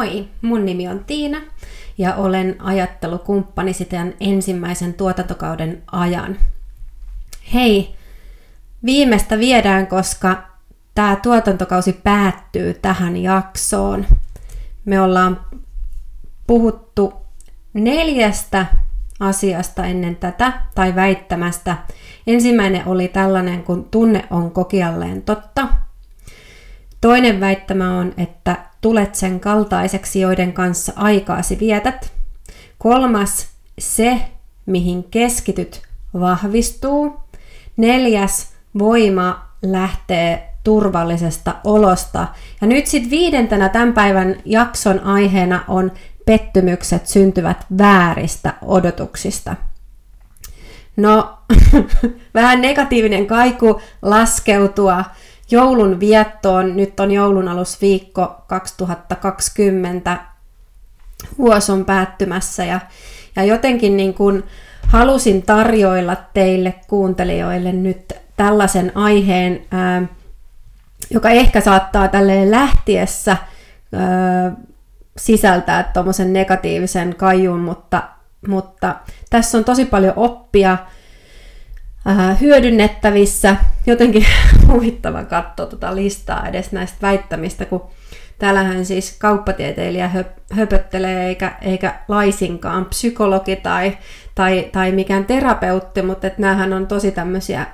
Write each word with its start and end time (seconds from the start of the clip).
Moi, 0.00 0.28
mun 0.42 0.64
nimi 0.64 0.88
on 0.88 1.04
Tiina 1.04 1.40
ja 1.98 2.14
olen 2.14 2.56
ajattelukumppani 2.58 3.72
sitten 3.72 4.14
ensimmäisen 4.20 4.94
tuotantokauden 4.94 5.82
ajan. 5.92 6.36
Hei, 7.54 7.94
viimeistä 8.84 9.38
viedään, 9.38 9.86
koska 9.86 10.42
tämä 10.94 11.16
tuotantokausi 11.16 11.92
päättyy 11.92 12.74
tähän 12.74 13.16
jaksoon. 13.16 14.06
Me 14.84 15.00
ollaan 15.00 15.40
puhuttu 16.46 17.12
neljästä 17.72 18.66
asiasta 19.20 19.86
ennen 19.86 20.16
tätä, 20.16 20.52
tai 20.74 20.94
väittämästä. 20.94 21.76
Ensimmäinen 22.26 22.86
oli 22.86 23.08
tällainen, 23.08 23.62
kun 23.64 23.84
tunne 23.84 24.24
on 24.30 24.50
kokialleen 24.50 25.22
totta. 25.22 25.68
Toinen 27.00 27.40
väittämä 27.40 27.98
on, 27.98 28.14
että 28.16 28.69
tulet 28.80 29.14
sen 29.14 29.40
kaltaiseksi, 29.40 30.20
joiden 30.20 30.52
kanssa 30.52 30.92
aikaasi 30.96 31.58
vietät. 31.58 32.12
Kolmas, 32.78 33.48
se, 33.78 34.20
mihin 34.66 35.04
keskityt, 35.04 35.82
vahvistuu. 36.20 37.20
Neljäs, 37.76 38.48
voima 38.78 39.46
lähtee 39.62 40.50
turvallisesta 40.64 41.54
olosta. 41.64 42.28
Ja 42.60 42.66
nyt 42.66 42.86
sitten 42.86 43.10
viidentenä 43.10 43.68
tämän 43.68 43.92
päivän 43.92 44.36
jakson 44.44 45.00
aiheena 45.00 45.64
on 45.68 45.92
pettymykset 46.26 47.06
syntyvät 47.06 47.66
vääristä 47.78 48.54
odotuksista. 48.62 49.56
No, 50.96 51.38
vähän 52.34 52.62
negatiivinen 52.62 53.26
kaiku 53.26 53.80
laskeutua 54.02 55.04
joulun 55.50 56.00
viettoon. 56.00 56.76
Nyt 56.76 57.00
on 57.00 57.10
joulun 57.10 57.48
alusviikko 57.48 58.44
2020. 58.46 60.20
Vuosi 61.38 61.72
on 61.72 61.84
päättymässä 61.84 62.64
ja, 62.64 62.80
ja 63.36 63.44
jotenkin 63.44 63.96
niin 63.96 64.14
kuin 64.14 64.44
halusin 64.86 65.42
tarjoilla 65.42 66.16
teille 66.34 66.74
kuuntelijoille 66.88 67.72
nyt 67.72 68.12
tällaisen 68.36 68.92
aiheen, 68.94 69.62
ää, 69.70 70.02
joka 71.10 71.30
ehkä 71.30 71.60
saattaa 71.60 72.08
tälleen 72.08 72.50
lähtiessä 72.50 73.36
ää, 73.92 74.52
sisältää 75.16 75.82
tuommoisen 75.82 76.32
negatiivisen 76.32 77.16
kaiun, 77.16 77.60
mutta, 77.60 78.02
mutta 78.48 78.94
tässä 79.30 79.58
on 79.58 79.64
tosi 79.64 79.84
paljon 79.84 80.12
oppia 80.16 80.78
äh, 82.08 82.40
hyödynnettävissä. 82.40 83.56
Jotenkin 83.86 84.26
huvittava 84.72 85.24
katsoa 85.24 85.66
tuota 85.66 85.94
listaa 85.94 86.48
edes 86.48 86.72
näistä 86.72 86.98
väittämistä, 87.02 87.64
kun 87.64 87.86
täällähän 88.38 88.86
siis 88.86 89.16
kauppatieteilijä 89.18 90.10
höp- 90.14 90.54
höpöttelee 90.54 91.26
eikä, 91.26 91.52
eikä 91.62 91.94
laisinkaan 92.08 92.84
psykologi 92.84 93.56
tai, 93.56 93.98
tai, 94.34 94.68
tai 94.72 94.92
mikään 94.92 95.24
terapeutti, 95.24 96.02
mutta 96.02 96.26
että 96.26 96.42
näähän 96.42 96.72
on 96.72 96.86
tosi 96.86 97.10
tämmöisiä 97.10 97.66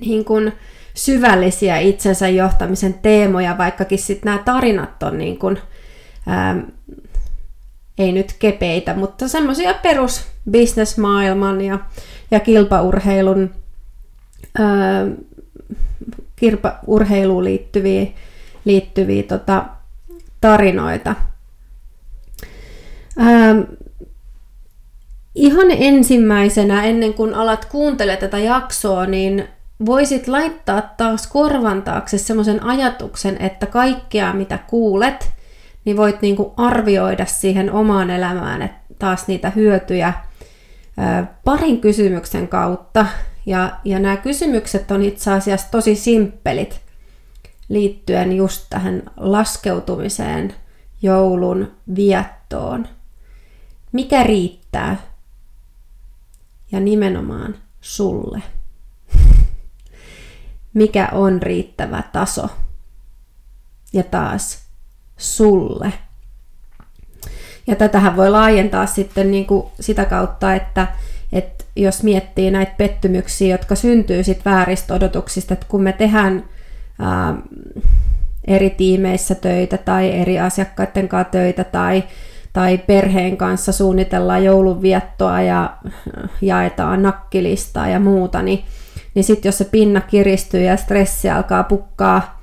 niin 0.00 0.24
kuin, 0.24 0.52
syvällisiä 0.94 1.78
itsensä 1.78 2.28
johtamisen 2.28 2.94
teemoja, 2.94 3.58
vaikkakin 3.58 3.98
sitten 3.98 4.30
nämä 4.30 4.42
tarinat 4.44 5.02
on 5.02 5.18
niin 5.18 5.38
kuin, 5.38 5.58
ää, 6.26 6.56
ei 7.98 8.12
nyt 8.12 8.36
kepeitä, 8.38 8.94
mutta 8.94 9.28
semmoisia 9.28 9.74
perus 9.74 10.26
bisnesmaailman 10.50 11.60
ja, 11.60 11.78
ja 12.30 12.40
kilpaurheilun 12.40 13.50
ää, 14.58 15.06
kilpaurheiluun 16.36 17.44
liittyviä, 17.44 18.06
liittyviä 18.64 19.22
tota, 19.22 19.64
tarinoita. 20.40 21.14
Ää, 23.18 23.54
ihan 25.34 25.66
ensimmäisenä, 25.70 26.84
ennen 26.84 27.14
kuin 27.14 27.34
alat 27.34 27.64
kuuntele 27.64 28.16
tätä 28.16 28.38
jaksoa, 28.38 29.06
niin 29.06 29.48
voisit 29.86 30.28
laittaa 30.28 30.94
taas 30.96 31.26
korvan 31.26 31.82
taakse 31.82 32.18
semmoisen 32.18 32.62
ajatuksen, 32.62 33.36
että 33.42 33.66
kaikkea 33.66 34.32
mitä 34.32 34.58
kuulet, 34.58 35.30
niin 35.84 35.96
voit 35.96 36.22
niinku 36.22 36.54
arvioida 36.56 37.26
siihen 37.26 37.72
omaan 37.72 38.10
elämään 38.10 38.62
että 38.62 38.84
taas 38.98 39.26
niitä 39.26 39.50
hyötyjä 39.50 40.12
parin 41.44 41.80
kysymyksen 41.80 42.48
kautta. 42.48 43.06
Ja, 43.46 43.80
ja 43.84 43.98
nämä 43.98 44.16
kysymykset 44.16 44.90
on 44.90 45.02
itse 45.02 45.32
asiassa 45.32 45.70
tosi 45.70 45.94
simppelit 45.94 46.80
liittyen 47.68 48.32
just 48.32 48.66
tähän 48.70 49.02
laskeutumiseen 49.16 50.54
joulun 51.02 51.72
viettoon. 51.96 52.88
Mikä 53.92 54.22
riittää? 54.22 54.96
Ja 56.72 56.80
nimenomaan 56.80 57.54
sulle. 57.80 58.42
Mikä 60.74 61.08
on 61.12 61.42
riittävä 61.42 62.02
taso? 62.12 62.48
Ja 63.92 64.02
taas, 64.02 64.64
sulle. 65.16 65.92
Ja 67.66 67.76
tätähän 67.76 68.16
voi 68.16 68.30
laajentaa 68.30 68.86
sitten 68.86 69.30
niin 69.30 69.46
kuin 69.46 69.66
sitä 69.80 70.04
kautta, 70.04 70.54
että, 70.54 70.96
että 71.34 71.64
jos 71.76 72.02
miettii 72.02 72.50
näitä 72.50 72.72
pettymyksiä, 72.76 73.54
jotka 73.54 73.74
syntyy 73.74 74.24
sit 74.24 74.44
vääristä 74.44 74.94
odotuksista, 74.94 75.54
että 75.54 75.66
kun 75.68 75.82
me 75.82 75.92
tehdään 75.92 76.44
ää, 76.98 77.34
eri 78.44 78.70
tiimeissä 78.70 79.34
töitä 79.34 79.78
tai 79.78 80.12
eri 80.12 80.40
asiakkaiden 80.40 81.08
kanssa 81.08 81.30
töitä 81.30 81.64
tai, 81.64 82.04
tai 82.52 82.78
perheen 82.78 83.36
kanssa 83.36 83.72
suunnitellaan 83.72 84.44
joulunviettoa 84.44 85.40
ja 85.40 85.76
jaetaan 86.42 87.02
nakkilistaa 87.02 87.88
ja 87.88 88.00
muuta, 88.00 88.42
niin, 88.42 88.64
niin 89.14 89.24
sitten 89.24 89.48
jos 89.48 89.58
se 89.58 89.64
pinna 89.64 90.00
kiristyy 90.00 90.62
ja 90.62 90.76
stressi 90.76 91.30
alkaa 91.30 91.62
pukkaa, 91.62 92.40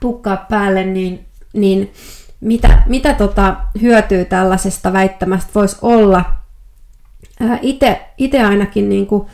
pukkaa 0.00 0.46
päälle, 0.50 0.84
niin 0.84 1.26
niin 1.56 1.92
mitä, 2.40 2.82
mitä 2.86 3.14
tota 3.14 3.56
hyötyä 3.80 4.24
tällaisesta 4.24 4.92
väittämästä 4.92 5.50
voisi 5.54 5.76
olla? 5.82 6.24
Itse 8.18 8.42
ainakin 8.42 8.88
niin 8.88 9.06
kuin, 9.06 9.26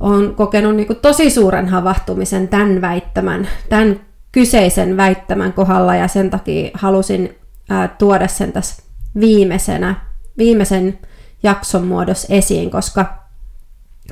olen 0.00 0.34
kokenut 0.34 0.76
niin 0.76 0.86
kuin, 0.86 0.98
tosi 1.02 1.30
suuren 1.30 1.68
havahtumisen 1.68 2.48
tämän 2.48 2.80
väittämän, 2.80 3.48
tämän 3.68 4.00
kyseisen 4.32 4.96
väittämän 4.96 5.52
kohdalla 5.52 5.94
ja 5.94 6.08
sen 6.08 6.30
takia 6.30 6.70
halusin 6.74 7.38
ää, 7.68 7.88
tuoda 7.88 8.28
sen 8.28 8.52
tässä 8.52 8.82
viimeisenä, 9.20 9.94
viimeisen 10.38 10.98
jakson 11.42 11.86
muodossa 11.86 12.34
esiin, 12.34 12.70
koska, 12.70 13.18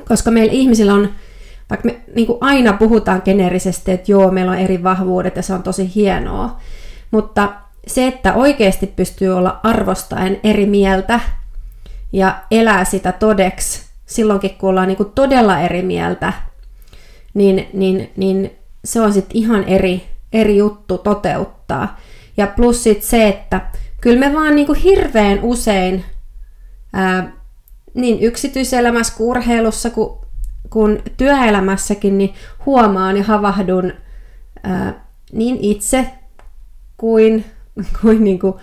koska 0.07 0.31
meillä 0.31 0.53
ihmisillä 0.53 0.93
on, 0.93 1.09
vaikka 1.69 1.85
me 1.85 2.01
niin 2.15 2.27
kuin 2.27 2.37
aina 2.41 2.73
puhutaan 2.73 3.21
geneerisesti, 3.25 3.91
että 3.91 4.11
joo, 4.11 4.31
meillä 4.31 4.51
on 4.51 4.57
eri 4.57 4.83
vahvuudet 4.83 5.35
ja 5.35 5.41
se 5.41 5.53
on 5.53 5.63
tosi 5.63 5.91
hienoa, 5.95 6.59
mutta 7.11 7.53
se, 7.87 8.07
että 8.07 8.33
oikeasti 8.33 8.87
pystyy 8.87 9.29
olla 9.29 9.59
arvostaen 9.63 10.39
eri 10.43 10.65
mieltä 10.65 11.19
ja 12.15 12.43
elää 12.51 12.85
sitä 12.85 13.11
todeksi 13.11 13.85
silloinkin, 14.05 14.55
kun 14.57 14.69
ollaan 14.69 14.87
niin 14.87 14.97
kuin 14.97 15.11
todella 15.15 15.59
eri 15.59 15.81
mieltä, 15.81 16.33
niin, 17.33 17.67
niin, 17.73 18.11
niin 18.17 18.51
se 18.85 19.01
on 19.01 19.13
sitten 19.13 19.37
ihan 19.37 19.63
eri, 19.63 20.03
eri 20.33 20.57
juttu 20.57 20.97
toteuttaa. 20.97 21.99
Ja 22.37 22.47
plus 22.47 22.83
sit 22.83 23.03
se, 23.03 23.27
että 23.27 23.61
kyllä 24.01 24.19
me 24.19 24.33
vaan 24.33 24.55
niin 24.55 24.65
kuin 24.65 24.79
hirveän 24.79 25.39
usein 25.41 26.05
ää, 26.93 27.31
niin 27.93 28.19
yksityiselämässä 28.19 29.13
kuin 29.17 29.27
urheilussa 29.27 29.89
kuin, 29.89 30.19
kuin 30.69 31.03
työelämässäkin 31.17 32.17
niin 32.17 32.33
huomaan 32.65 33.17
ja 33.17 33.23
havahdun 33.23 33.93
ää, 34.63 35.05
niin 35.31 35.57
itse 35.61 36.09
kuin, 36.97 37.45
kuin, 38.01 38.23
niin 38.23 38.39
kuin 38.39 38.53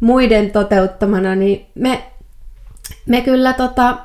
muiden 0.00 0.50
toteuttamana, 0.50 1.34
niin 1.34 1.66
me, 1.74 2.02
me 3.06 3.20
kyllä 3.20 3.52
tota, 3.52 3.96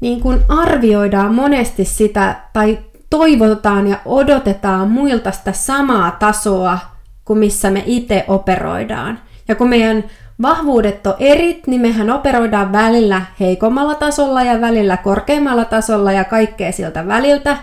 niin 0.00 0.20
kuin 0.20 0.40
arvioidaan 0.48 1.34
monesti 1.34 1.84
sitä 1.84 2.36
tai 2.52 2.78
toivotaan 3.10 3.88
ja 3.88 3.96
odotetaan 4.04 4.90
muilta 4.90 5.32
sitä 5.32 5.52
samaa 5.52 6.10
tasoa 6.10 6.78
kuin 7.24 7.38
missä 7.38 7.70
me 7.70 7.82
itse 7.86 8.24
operoidaan. 8.28 9.18
Ja 9.48 9.54
kun 9.54 9.68
meidän 9.68 10.04
vahvuudet 10.42 11.06
on 11.06 11.14
erit, 11.18 11.66
niin 11.66 11.80
mehän 11.80 12.10
operoidaan 12.10 12.72
välillä 12.72 13.22
heikommalla 13.40 13.94
tasolla 13.94 14.42
ja 14.42 14.60
välillä 14.60 14.96
korkeammalla 14.96 15.64
tasolla 15.64 16.12
ja 16.12 16.24
kaikkea 16.24 16.72
siltä 16.72 17.06
väliltä. 17.06 17.56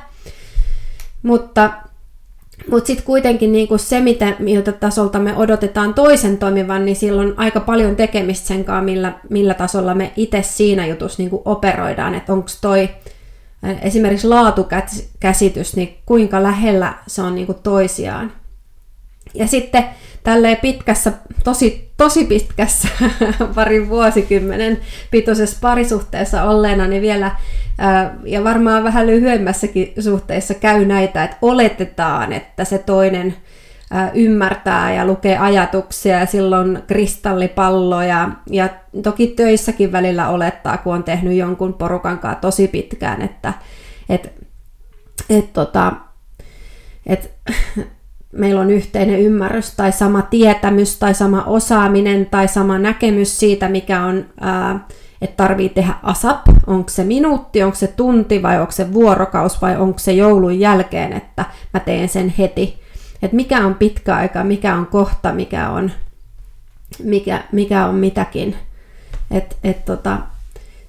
Mutta 1.24 1.72
mutta 2.72 2.88
sitten 2.88 3.06
kuitenkin 3.06 3.52
niinku 3.52 3.78
se, 3.78 4.00
mitä, 4.00 4.36
miltä 4.40 4.72
tasolta 4.72 5.20
me 5.20 5.36
odotetaan 5.36 5.94
toisen 5.94 6.38
toimivan, 6.38 6.86
niin 6.86 6.96
silloin 6.96 7.34
aika 7.38 7.60
paljon 7.60 7.96
tekemistä 7.96 8.48
sen 8.48 8.66
kanssa, 8.66 8.86
millä, 8.86 9.14
millä 9.30 9.54
tasolla 9.54 9.96
me 9.96 10.12
itse 10.16 10.42
siinä 10.42 10.88
jutussa 10.88 11.22
niinku 11.22 11.42
operoidaan. 11.46 12.16
Että 12.16 12.34
onko 12.34 12.50
toi 12.62 12.90
esimerkiksi 13.82 14.28
laatukäsitys, 14.28 15.76
niin 15.76 15.98
kuinka 16.06 16.44
lähellä 16.44 16.94
se 17.08 17.22
on 17.22 17.36
niinku 17.36 17.54
toisiaan. 17.54 18.32
Ja 19.34 19.48
sitten 19.48 19.86
tälleen 20.24 20.58
pitkässä, 20.58 21.14
tosi, 21.44 21.92
tosi 21.98 22.24
pitkässä 22.24 22.88
parin 23.56 23.90
vuosikymmenen 23.90 24.80
pituisessa 25.12 25.58
parisuhteessa 25.62 26.44
olleena, 26.44 26.88
niin 26.88 27.02
vielä 27.02 27.32
ja 28.26 28.44
varmaan 28.44 28.84
vähän 28.84 29.08
lyhyemmässäkin 29.08 29.94
suhteessa 30.00 30.54
käy 30.54 30.86
näitä, 30.86 31.24
että 31.24 31.38
oletetaan, 31.42 32.34
että 32.34 32.66
se 32.66 32.78
toinen 32.78 33.36
ymmärtää 34.14 34.94
ja 34.94 35.06
lukee 35.06 35.38
ajatuksia 35.38 36.20
ja 36.20 36.26
silloin 36.26 36.80
kristallipalloja. 36.88 38.30
Ja 38.50 38.70
toki 39.04 39.28
töissäkin 39.28 39.92
välillä 39.92 40.30
olettaa, 40.30 40.78
kun 40.78 40.94
on 40.94 41.04
tehnyt 41.04 41.34
jonkun 41.34 41.74
porukan 41.74 42.20
kanssa 42.20 42.42
tosi 42.42 42.68
pitkään, 42.68 43.22
että 43.22 43.54
et, 44.10 44.34
et, 45.30 45.54
tota, 45.54 45.94
et, 47.06 47.32
meillä 48.32 48.62
on 48.62 48.72
yhteinen 48.72 49.20
ymmärrys 49.20 49.76
tai 49.76 49.92
sama 49.92 50.22
tietämys 50.22 51.00
tai 51.00 51.14
sama 51.14 51.44
osaaminen 51.44 52.26
tai 52.26 52.48
sama 52.48 52.78
näkemys 52.78 53.40
siitä, 53.40 53.70
mikä 53.70 54.04
on, 54.04 54.26
ää, 54.42 54.88
että 55.22 55.44
tarvii 55.44 55.70
tehdä 55.70 55.94
ASAP, 56.04 56.48
onko 56.68 56.90
se 56.90 57.04
minuutti, 57.04 57.64
onko 57.64 57.76
se 57.76 57.88
tunti 57.88 58.42
vai 58.42 58.60
onko 58.60 58.72
se 58.72 58.94
vuorokaus 58.94 59.62
vai 59.62 59.78
onko 59.78 60.00
se 60.00 60.12
joulun 60.12 60.60
jälkeen, 60.60 61.14
että 61.14 61.46
mä 61.74 61.80
teen 61.80 62.10
sen 62.10 62.34
heti. 62.38 62.80
Että 63.24 63.36
mikä 63.36 63.66
on 63.66 63.76
pitkä 63.76 64.16
aika, 64.16 64.44
mikä 64.44 64.76
on 64.76 64.88
kohta, 64.88 65.34
mikä 65.34 65.70
on, 65.70 65.92
mikä, 67.04 67.44
mikä 67.52 67.86
on 67.86 67.96
mitäkin. 67.96 68.56
Et, 69.32 69.58
et 69.64 69.86
tota, 69.86 70.18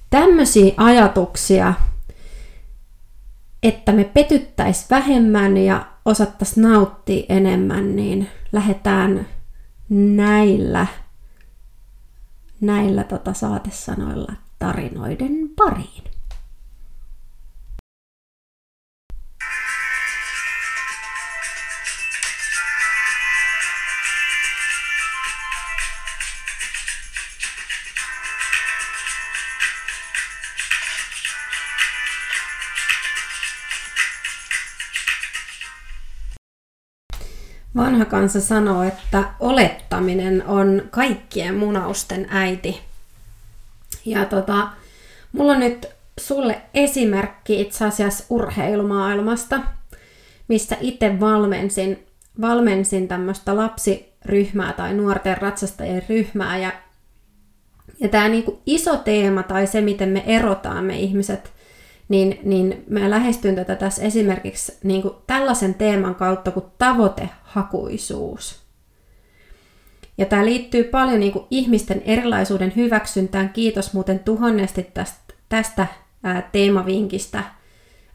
tämmöisiä 0.09 0.73
ajatuksia, 0.77 1.73
että 3.63 3.91
me 3.91 4.03
petyttäisiin 4.03 4.87
vähemmän 4.89 5.57
ja 5.57 5.85
osattaisiin 6.05 6.63
nauttia 6.63 7.25
enemmän, 7.29 7.95
niin 7.95 8.27
lähdetään 8.51 9.27
näillä, 9.89 10.87
näillä 12.61 13.03
tota 13.03 13.33
saatesanoilla 13.33 14.33
tarinoiden 14.59 15.49
pariin. 15.55 16.10
Vanha 37.75 38.05
kansa 38.05 38.41
sanoo, 38.41 38.83
että 38.83 39.23
olettaminen 39.39 40.43
on 40.47 40.81
kaikkien 40.91 41.55
munausten 41.55 42.27
äiti. 42.29 42.81
Ja 44.05 44.25
tota, 44.25 44.67
mulla 45.31 45.51
on 45.51 45.59
nyt 45.59 45.87
sulle 46.19 46.61
esimerkki 46.73 47.61
itse 47.61 47.85
asiassa 47.85 48.23
urheilumaailmasta, 48.29 49.59
missä 50.47 50.77
itse 50.81 51.19
valmensin, 51.19 52.05
valmensin 52.41 53.07
tämmöistä 53.07 53.55
lapsiryhmää 53.55 54.73
tai 54.73 54.93
nuorten 54.93 55.37
ratsastajien 55.37 56.03
ryhmää. 56.09 56.57
Ja, 56.57 56.71
ja 57.99 58.09
tämä 58.09 58.27
niinku 58.27 58.61
iso 58.65 58.97
teema 58.97 59.43
tai 59.43 59.67
se, 59.67 59.81
miten 59.81 60.09
me 60.09 60.23
erotaan 60.27 60.83
me 60.83 60.99
ihmiset 60.99 61.53
niin, 62.11 62.39
niin 62.43 62.83
mä 62.89 63.09
lähestyn 63.09 63.55
tätä 63.55 63.75
tässä 63.75 64.03
esimerkiksi 64.03 64.77
niin 64.83 65.01
kuin 65.01 65.13
tällaisen 65.27 65.73
teeman 65.73 66.15
kautta 66.15 66.51
kuin 66.51 66.65
tavoitehakuisuus. 66.77 68.61
Ja 70.17 70.25
tämä 70.25 70.45
liittyy 70.45 70.83
paljon 70.83 71.19
niin 71.19 71.31
kuin 71.31 71.45
ihmisten 71.49 72.01
erilaisuuden 72.05 72.73
hyväksyntään. 72.75 73.49
Kiitos 73.49 73.93
muuten 73.93 74.19
tuhannesti 74.19 74.83
tästä, 74.93 75.33
tästä 75.49 75.87
ää, 76.23 76.49
teemavinkistä 76.51 77.43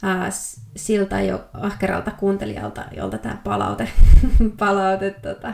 ää, 0.02 0.28
siltä 0.76 1.20
jo 1.20 1.44
ahkeralta 1.52 2.10
kuuntelijalta, 2.10 2.84
jolta 2.96 3.18
tämä 3.18 3.38
palaute, 3.44 3.88
palaute 4.58 5.10
tota, 5.10 5.52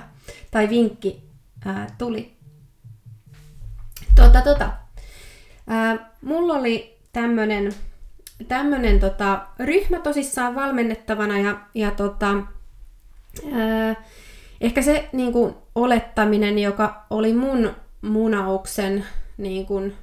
tai 0.50 0.68
vinkki 0.68 1.22
ää, 1.64 1.86
tuli. 1.98 2.36
Tota, 4.14 4.42
tota. 4.42 4.72
Ää, 5.66 6.10
mulla 6.22 6.54
oli 6.54 6.98
tämmöinen 7.12 7.72
tämmöinen 8.48 9.00
tota, 9.00 9.46
ryhmä 9.58 9.98
tosissaan 9.98 10.54
valmennettavana 10.54 11.38
ja, 11.38 11.60
ja 11.74 11.90
tota, 11.90 12.36
ää, 13.52 14.04
ehkä 14.60 14.82
se 14.82 15.08
niin 15.12 15.32
kuin, 15.32 15.54
olettaminen, 15.74 16.58
joka 16.58 17.06
oli 17.10 17.32
mun 17.32 17.74
munauksen 18.02 19.04
niin 19.36 19.66
kuin, 19.66 19.96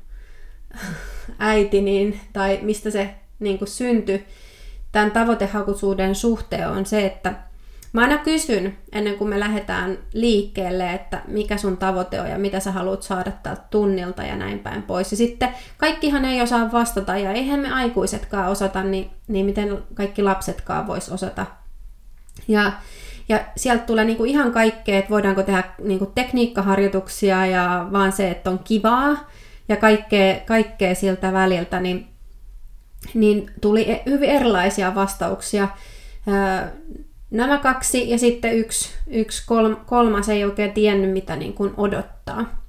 äiti, 1.40 1.82
niin, 1.82 2.20
tai 2.34 2.60
mistä 2.62 2.92
se 2.92 3.16
niin 3.40 3.58
kuin, 3.58 3.70
syntyi 3.70 4.26
tämän 4.92 5.12
tavoitehakuisuuden 5.12 6.16
suhteen 6.16 6.70
on 6.70 6.86
se, 6.86 7.06
että 7.06 7.49
Mä 7.94 8.02
aina 8.02 8.18
kysyn 8.18 8.78
ennen 8.92 9.16
kuin 9.16 9.30
me 9.30 9.40
lähdetään 9.40 9.98
liikkeelle, 10.14 10.94
että 10.94 11.22
mikä 11.28 11.58
sun 11.58 11.78
tavoite 11.78 12.22
on 12.22 12.30
ja 12.30 12.40
mitä 12.40 12.60
sä 12.60 12.72
haluat 12.72 13.04
saada 13.04 13.32
tältä 13.44 13.62
tunnilta 13.70 14.24
ja 14.24 14.36
näin 14.36 14.60
päin 14.60 14.84
pois. 14.84 15.12
Ja 15.12 15.18
sitten 15.18 15.50
kaikkihan 15.78 16.26
ei 16.26 16.42
osaa 16.42 16.72
vastata 16.72 17.18
ja 17.18 17.32
eihän 17.32 17.60
me 17.60 17.72
aikuisetkaan 17.72 18.50
osata, 18.52 18.84
niin, 18.84 19.10
niin 19.28 19.46
miten 19.46 19.84
kaikki 19.94 20.24
lapsetkaan 20.24 20.88
vois 20.88 21.10
osata. 21.10 21.46
Ja, 22.48 22.72
ja 23.30 23.40
sieltä 23.56 23.84
tulee 23.84 24.06
niinku 24.06 24.26
ihan 24.26 24.52
kaikkea, 24.52 25.00
että 25.00 25.10
voidaanko 25.10 25.44
tehdä 25.44 25.64
niinku 25.84 26.06
tekniikkaharjoituksia 26.06 27.46
ja 27.46 27.88
vaan 27.92 28.12
se, 28.12 28.32
että 28.32 28.50
on 28.50 28.60
kivaa 28.60 29.30
ja 29.70 29.76
kaikkea, 29.76 30.40
kaikkea 30.46 30.96
siltä 30.96 31.34
väliltä, 31.34 31.80
niin, 31.80 32.08
niin 33.14 33.52
tuli 33.62 33.92
e-, 33.92 34.04
hyvin 34.06 34.30
erilaisia 34.30 34.96
vastauksia 34.96 35.68
nämä 37.32 37.58
kaksi 37.58 38.10
ja 38.10 38.18
sitten 38.18 38.58
yksi, 38.58 38.90
yksi 39.08 39.44
kolmas 39.86 40.30
ei 40.30 40.46
oikein 40.46 40.72
tiennyt, 40.72 41.12
mitä 41.12 41.36
niin 41.36 41.54
kuin 41.54 41.74
odottaa. 41.78 42.60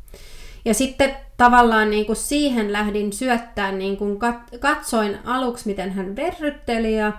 Ja 0.65 0.75
sitten 0.75 1.17
tavallaan 1.37 1.91
niin 1.91 2.07
kuin 2.07 2.17
siihen 2.17 2.73
lähdin 2.73 3.13
syöttää, 3.13 3.73
niin 3.73 3.97
kuin 3.97 4.19
katsoin 4.61 5.19
aluksi, 5.25 5.69
miten 5.69 5.93
hän 5.93 6.17
verrytteli 6.17 6.97
ja, 6.97 7.13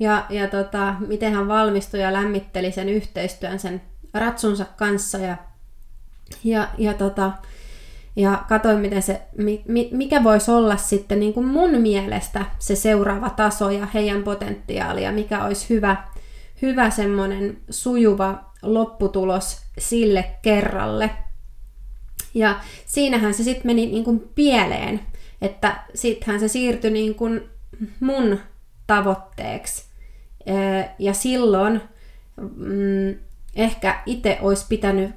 ja, 0.00 0.26
ja 0.30 0.48
tota, 0.48 0.94
miten 1.06 1.34
hän 1.34 1.48
valmistui 1.48 2.00
ja 2.00 2.12
lämmitteli 2.12 2.72
sen 2.72 2.88
yhteistyön 2.88 3.58
sen 3.58 3.82
ratsunsa 4.14 4.64
kanssa 4.76 5.18
ja, 5.18 5.36
ja, 6.44 6.68
ja, 6.78 6.94
tota, 6.94 7.32
ja 8.16 8.44
katsoin, 8.48 8.78
miten 8.78 9.02
se, 9.02 9.22
mikä 9.90 10.24
voisi 10.24 10.50
olla 10.50 10.76
sitten 10.76 11.20
niin 11.20 11.34
kuin 11.34 11.46
mun 11.46 11.70
mielestä 11.70 12.44
se 12.58 12.76
seuraava 12.76 13.30
taso 13.30 13.70
ja 13.70 13.86
heidän 13.94 14.22
potentiaalia, 14.22 15.12
mikä 15.12 15.44
olisi 15.44 15.68
hyvä, 15.68 15.96
hyvä 16.62 16.90
semmoinen 16.90 17.56
sujuva 17.70 18.50
lopputulos 18.62 19.62
sille 19.78 20.24
kerralle. 20.42 21.10
Ja 22.34 22.60
siinähän 22.86 23.34
se 23.34 23.42
sitten 23.42 23.66
meni 23.66 23.86
niin 23.86 24.04
kuin 24.04 24.28
pieleen, 24.34 25.00
että 25.42 25.76
sittenhän 25.94 26.40
se 26.40 26.48
siirtyi 26.48 26.90
niin 26.90 27.14
kuin 27.14 27.42
mun 28.00 28.38
tavoitteeksi. 28.86 29.84
Ja 30.98 31.14
silloin 31.14 31.80
mm, 32.56 33.18
ehkä 33.56 34.02
itse 34.06 34.38
olisi 34.40 34.66
pitänyt 34.68 35.10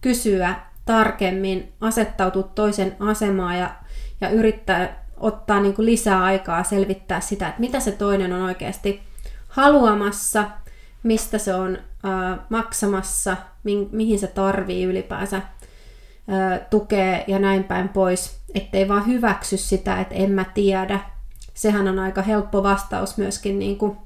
kysyä 0.00 0.54
tarkemmin, 0.84 1.72
asettautua 1.80 2.42
toisen 2.42 2.96
asemaan 3.00 3.58
ja, 3.58 3.74
ja 4.20 4.28
yrittää 4.28 5.04
ottaa 5.16 5.60
niin 5.60 5.74
kuin 5.74 5.86
lisää 5.86 6.22
aikaa 6.22 6.64
selvittää 6.64 7.20
sitä, 7.20 7.48
että 7.48 7.60
mitä 7.60 7.80
se 7.80 7.92
toinen 7.92 8.32
on 8.32 8.42
oikeasti 8.42 9.02
haluamassa– 9.48 10.44
mistä 11.02 11.38
se 11.38 11.54
on 11.54 11.78
äh, 12.04 12.38
maksamassa, 12.48 13.36
mi- 13.64 13.88
mihin 13.92 14.18
se 14.18 14.26
tarvii 14.26 14.84
ylipäänsä 14.84 15.36
äh, 15.36 16.60
tukea 16.70 17.24
ja 17.26 17.38
näin 17.38 17.64
päin 17.64 17.88
pois, 17.88 18.40
ettei 18.54 18.88
vaan 18.88 19.06
hyväksy 19.06 19.56
sitä, 19.56 20.00
että 20.00 20.14
en 20.14 20.30
mä 20.30 20.44
tiedä. 20.54 21.00
Sehän 21.54 21.88
on 21.88 21.98
aika 21.98 22.22
helppo 22.22 22.62
vastaus 22.62 23.16
myöskin 23.16 23.58
niin 23.58 23.78
kuin 23.78 23.96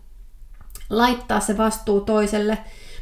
laittaa 0.91 1.41
se 1.41 1.57
vastuu 1.57 2.01
toiselle. 2.01 2.59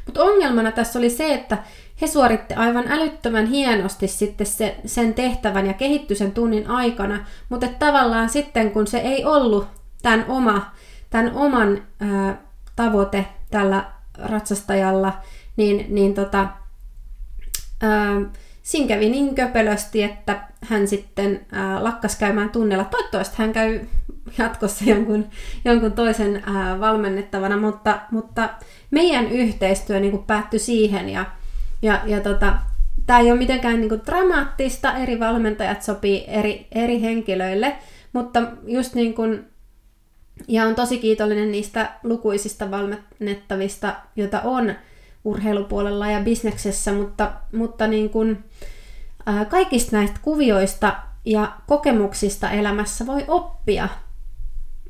Mutta 0.06 0.22
ongelmana 0.22 0.72
tässä 0.72 0.98
oli 0.98 1.10
se, 1.10 1.34
että 1.34 1.58
he 2.00 2.06
suoritti 2.06 2.54
aivan 2.54 2.84
älyttömän 2.88 3.46
hienosti 3.46 4.08
sitten 4.08 4.46
se, 4.46 4.76
sen 4.86 5.14
tehtävän 5.14 5.66
ja 5.66 5.72
kehittyi 5.72 6.16
sen 6.16 6.32
tunnin 6.32 6.70
aikana, 6.70 7.26
mutta 7.48 7.66
tavallaan 7.78 8.28
sitten 8.28 8.70
kun 8.70 8.86
se 8.86 8.98
ei 8.98 9.24
ollut 9.24 9.66
tämän, 10.02 10.24
oma, 10.28 10.72
tämän 11.10 11.34
oman 11.34 11.82
ää, 12.00 12.42
tavoite 12.76 13.26
tällä 13.54 13.84
ratsastajalla, 14.18 15.12
niin, 15.56 15.86
niin 15.88 16.14
tota, 16.14 16.48
ää, 17.82 18.20
siinä 18.62 18.88
kävi 18.88 19.08
niin 19.08 19.34
köpelösti, 19.34 20.02
että 20.02 20.48
hän 20.60 20.88
sitten 20.88 21.46
ää, 21.52 21.84
lakkas 21.84 22.16
käymään 22.16 22.50
tunnella. 22.50 22.84
Toivottavasti 22.84 23.34
hän 23.38 23.52
käy 23.52 23.80
jatkossa 24.38 24.84
jonkun, 24.84 25.26
jonkun 25.64 25.92
toisen 25.92 26.42
ää, 26.46 26.80
valmennettavana, 26.80 27.56
mutta, 27.56 28.00
mutta 28.10 28.48
meidän 28.90 29.28
yhteistyö 29.28 30.00
niin 30.00 30.10
kuin 30.10 30.24
päättyi 30.24 30.58
siihen 30.58 31.08
ja, 31.08 31.24
Ja, 31.82 32.00
ja 32.06 32.20
tota, 32.20 32.54
tämä 33.06 33.18
ei 33.18 33.30
ole 33.30 33.38
mitenkään 33.38 33.80
niinku 33.80 33.98
dramaattista, 34.06 34.96
eri 34.96 35.20
valmentajat 35.20 35.82
sopii 35.82 36.24
eri, 36.26 36.66
eri 36.72 37.00
henkilöille, 37.02 37.76
mutta 38.12 38.42
just 38.66 38.94
niin 38.94 39.14
kuin, 39.14 39.46
ja 40.48 40.64
on 40.64 40.74
tosi 40.74 40.98
kiitollinen 40.98 41.52
niistä 41.52 41.92
lukuisista 42.02 42.70
valmennettavista, 42.70 43.94
joita 44.16 44.40
on 44.40 44.74
urheilupuolella 45.24 46.10
ja 46.10 46.20
bisneksessä, 46.20 46.92
mutta, 46.92 47.32
mutta 47.52 47.86
niin 47.86 48.10
kuin, 48.10 48.44
ää, 49.26 49.44
kaikista 49.44 49.96
näistä 49.96 50.18
kuvioista 50.22 50.96
ja 51.24 51.52
kokemuksista 51.66 52.50
elämässä 52.50 53.06
voi 53.06 53.24
oppia. 53.28 53.88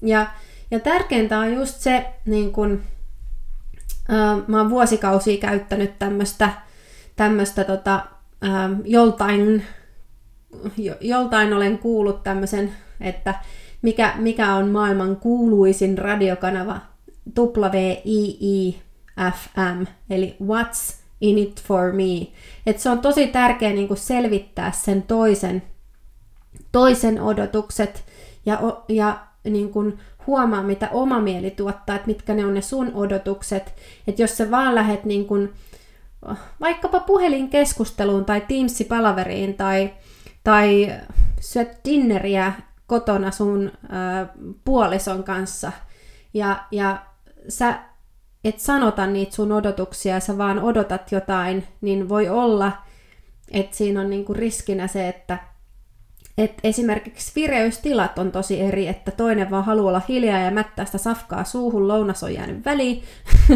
Ja, 0.02 0.26
ja 0.70 0.80
tärkeintä 0.80 1.38
on 1.38 1.52
just 1.54 1.80
se, 1.80 2.06
niin 2.26 2.52
kun, 2.52 2.82
ää, 4.08 4.38
mä 4.46 4.58
oon 4.58 4.70
vuosikausia 4.70 5.40
käyttänyt 5.40 5.98
tämmöistä 7.16 7.64
tota, 7.66 8.06
joltain, 8.84 9.64
joltain 11.00 11.52
olen 11.52 11.78
kuullut 11.78 12.22
tämmöisen, 12.22 12.72
että 13.00 13.34
mikä, 13.84 14.14
mikä 14.16 14.54
on 14.54 14.70
maailman 14.70 15.16
kuuluisin 15.16 15.98
radiokanava 15.98 16.80
WIIFM, 17.38 18.76
eli 20.10 20.36
What's 20.42 20.94
in 21.20 21.38
it 21.38 21.62
for 21.62 21.92
me. 21.92 22.26
Et 22.66 22.78
se 22.78 22.90
on 22.90 22.98
tosi 22.98 23.26
tärkeää 23.26 23.72
niin 23.72 23.96
selvittää 23.96 24.72
sen 24.72 25.02
toisen, 25.02 25.62
toisen 26.72 27.22
odotukset 27.22 28.04
ja, 28.46 28.60
ja 28.88 29.26
niin 29.44 29.70
kuin 29.70 29.98
huomaa, 30.26 30.62
mitä 30.62 30.88
oma 30.92 31.20
mieli 31.20 31.50
tuottaa, 31.50 31.96
että 31.96 32.08
mitkä 32.08 32.34
ne 32.34 32.46
on 32.46 32.54
ne 32.54 32.62
sun 32.62 32.92
odotukset. 32.94 33.74
Että 34.06 34.22
jos 34.22 34.36
sä 34.36 34.50
vaan 34.50 34.74
lähet 34.74 35.04
niin 35.04 35.26
kuin, 35.26 35.52
vaikkapa 36.60 37.00
puhelinkeskusteluun 37.00 38.24
tai 38.24 38.40
Teams-palaveriin 38.40 39.54
tai, 39.54 39.94
tai 40.44 40.92
syöt 41.40 41.78
dinneriä 41.84 42.52
kotona 42.86 43.30
sun 43.30 43.72
ö, 43.84 44.26
puolison 44.64 45.24
kanssa. 45.24 45.72
Ja, 46.34 46.64
ja 46.70 47.06
sä 47.48 47.78
et 48.44 48.60
sanota 48.60 49.06
niitä 49.06 49.34
sun 49.34 49.52
odotuksia, 49.52 50.20
sä 50.20 50.38
vaan 50.38 50.58
odotat 50.58 51.12
jotain, 51.12 51.66
niin 51.80 52.08
voi 52.08 52.28
olla, 52.28 52.72
että 53.50 53.76
siinä 53.76 54.00
on 54.00 54.10
niinku 54.10 54.34
riskinä 54.34 54.86
se, 54.86 55.08
että 55.08 55.38
et 56.38 56.52
esimerkiksi 56.64 57.32
vireystilat 57.36 58.18
on 58.18 58.32
tosi 58.32 58.60
eri, 58.60 58.88
että 58.88 59.10
toinen 59.10 59.50
vaan 59.50 59.64
haluaa 59.64 59.88
olla 59.88 60.02
hiljaa 60.08 60.38
ja 60.38 60.50
mättää 60.50 60.84
sitä 60.84 60.98
safkaa 60.98 61.44
suuhun, 61.44 61.88
lounas 61.88 62.22
on 62.22 62.34
jäänyt 62.34 62.64
väliin, 62.64 63.02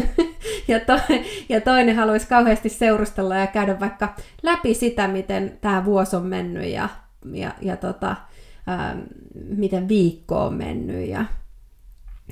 ja, 0.69 0.81
to, 0.81 1.01
ja 1.49 1.61
toinen 1.61 1.97
haluaisi 1.97 2.29
kauheasti 2.29 2.69
seurustella 2.69 3.37
ja 3.37 3.47
käydä 3.47 3.81
vaikka 3.81 4.15
läpi 4.43 4.75
sitä, 4.75 5.09
miten 5.09 5.59
tämä 5.61 5.85
vuosi 5.85 6.17
on 6.17 6.27
mennyt 6.27 6.69
ja, 6.69 6.89
ja, 7.33 7.53
ja 7.61 7.77
tota, 7.77 8.17
ää, 8.69 8.97
miten 9.49 9.89
viikko 9.89 10.47
on 10.47 10.55
mennyt 10.55 11.09
ja, 11.09 11.25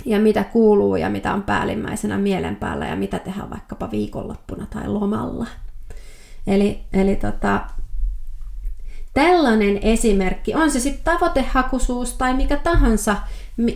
ja 0.04 0.20
mitä 0.20 0.44
kuuluu 0.44 0.96
ja 0.96 1.10
mitä 1.10 1.34
on 1.34 1.42
päällimmäisenä 1.42 2.18
mielen 2.18 2.56
päällä 2.56 2.86
ja 2.86 2.96
mitä 2.96 3.18
tehdään 3.18 3.50
vaikkapa 3.50 3.90
viikonloppuna 3.90 4.66
tai 4.66 4.88
lomalla. 4.88 5.46
Eli, 6.46 6.84
eli 6.92 7.16
tota, 7.16 7.60
tällainen 9.14 9.78
esimerkki, 9.82 10.54
on 10.54 10.70
se 10.70 10.80
sitten 10.80 11.04
tavoitehakuisuus 11.04 12.14
tai 12.14 12.34
mikä 12.34 12.56
tahansa, 12.56 13.16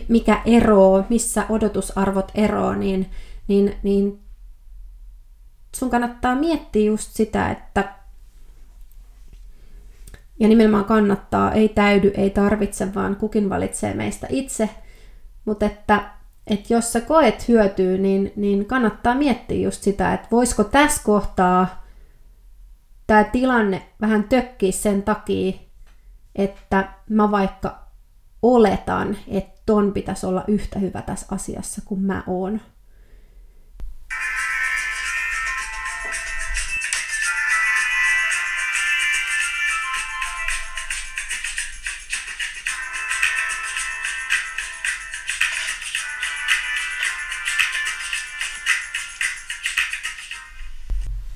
mikä 0.07 0.41
eroo, 0.45 1.03
missä 1.09 1.45
odotusarvot 1.49 2.31
eroo, 2.35 2.75
niin, 2.75 3.11
niin, 3.47 3.75
niin 3.83 4.19
sun 5.75 5.89
kannattaa 5.89 6.35
miettiä 6.35 6.85
just 6.85 7.11
sitä, 7.13 7.51
että 7.51 8.00
ja 10.41 10.47
nimenomaan 10.47 10.85
kannattaa, 10.85 11.51
ei 11.51 11.69
täydy, 11.69 12.11
ei 12.15 12.29
tarvitse, 12.29 12.93
vaan 12.95 13.15
kukin 13.15 13.49
valitsee 13.49 13.93
meistä 13.93 14.27
itse. 14.29 14.69
Mutta 15.45 15.65
että, 15.65 16.09
että 16.47 16.73
jos 16.73 16.93
sä 16.93 17.01
koet 17.01 17.47
hyötyä, 17.47 17.97
niin, 17.97 18.33
niin 18.35 18.65
kannattaa 18.65 19.15
miettiä 19.15 19.63
just 19.63 19.83
sitä, 19.83 20.13
että 20.13 20.27
voisiko 20.31 20.63
tässä 20.63 21.01
kohtaa 21.03 21.83
tämä 23.07 23.23
tilanne 23.23 23.81
vähän 24.01 24.23
tökkiä 24.23 24.71
sen 24.71 25.03
takia, 25.03 25.53
että 26.35 26.93
mä 27.09 27.31
vaikka 27.31 27.79
oletan, 28.41 29.17
että 29.27 29.61
ton 29.65 29.93
pitäisi 29.93 30.25
olla 30.25 30.43
yhtä 30.47 30.79
hyvä 30.79 31.01
tässä 31.01 31.25
asiassa 31.31 31.81
kuin 31.85 32.01
mä 32.01 32.23
oon. 32.27 32.61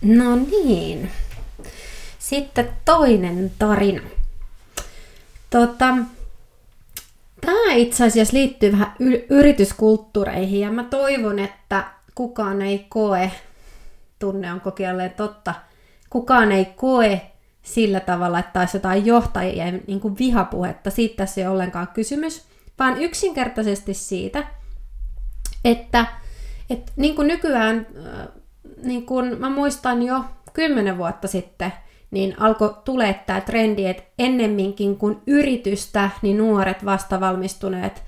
No 0.05 0.35
niin. 0.35 1.11
Sitten 2.19 2.69
toinen 2.85 3.51
tarina. 3.59 4.01
Tota, 5.49 5.97
tämä 7.41 7.73
itse 7.73 8.05
asiassa 8.05 8.37
liittyy 8.37 8.71
vähän 8.71 8.95
yrityskulttuureihin 9.29 10.59
ja 10.59 10.71
mä 10.71 10.83
toivon, 10.83 11.39
että 11.39 11.83
kukaan 12.15 12.61
ei 12.61 12.85
koe, 12.89 13.31
tunne 14.19 14.51
on 14.51 14.61
kokijalleen 14.61 15.11
totta, 15.11 15.53
kukaan 16.09 16.51
ei 16.51 16.65
koe 16.65 17.21
sillä 17.61 17.99
tavalla, 17.99 18.39
että 18.39 18.59
olisi 18.59 18.77
jotain 18.77 19.05
johtajien 19.05 19.83
niin 19.87 19.99
kuin 19.99 20.17
vihapuhetta. 20.19 20.89
Siitä 20.89 21.15
tässä 21.15 21.41
ei 21.41 21.47
ole 21.47 21.53
ollenkaan 21.53 21.87
kysymys, 21.87 22.45
vaan 22.79 23.01
yksinkertaisesti 23.01 23.93
siitä, 23.93 24.47
että, 25.65 26.05
että 26.69 26.91
niin 26.95 27.15
kuin 27.15 27.27
nykyään 27.27 27.87
niin 28.85 29.05
kun 29.05 29.35
mä 29.39 29.49
muistan 29.49 30.03
jo 30.03 30.23
kymmenen 30.53 30.97
vuotta 30.97 31.27
sitten, 31.27 31.73
niin 32.11 32.41
alkoi 32.41 32.75
tulee 32.85 33.23
tämä 33.25 33.41
trendi, 33.41 33.85
että 33.85 34.03
ennemminkin 34.19 34.97
kuin 34.97 35.17
yritystä, 35.27 36.09
niin 36.21 36.37
nuoret 36.37 36.85
vastavalmistuneet 36.85 38.03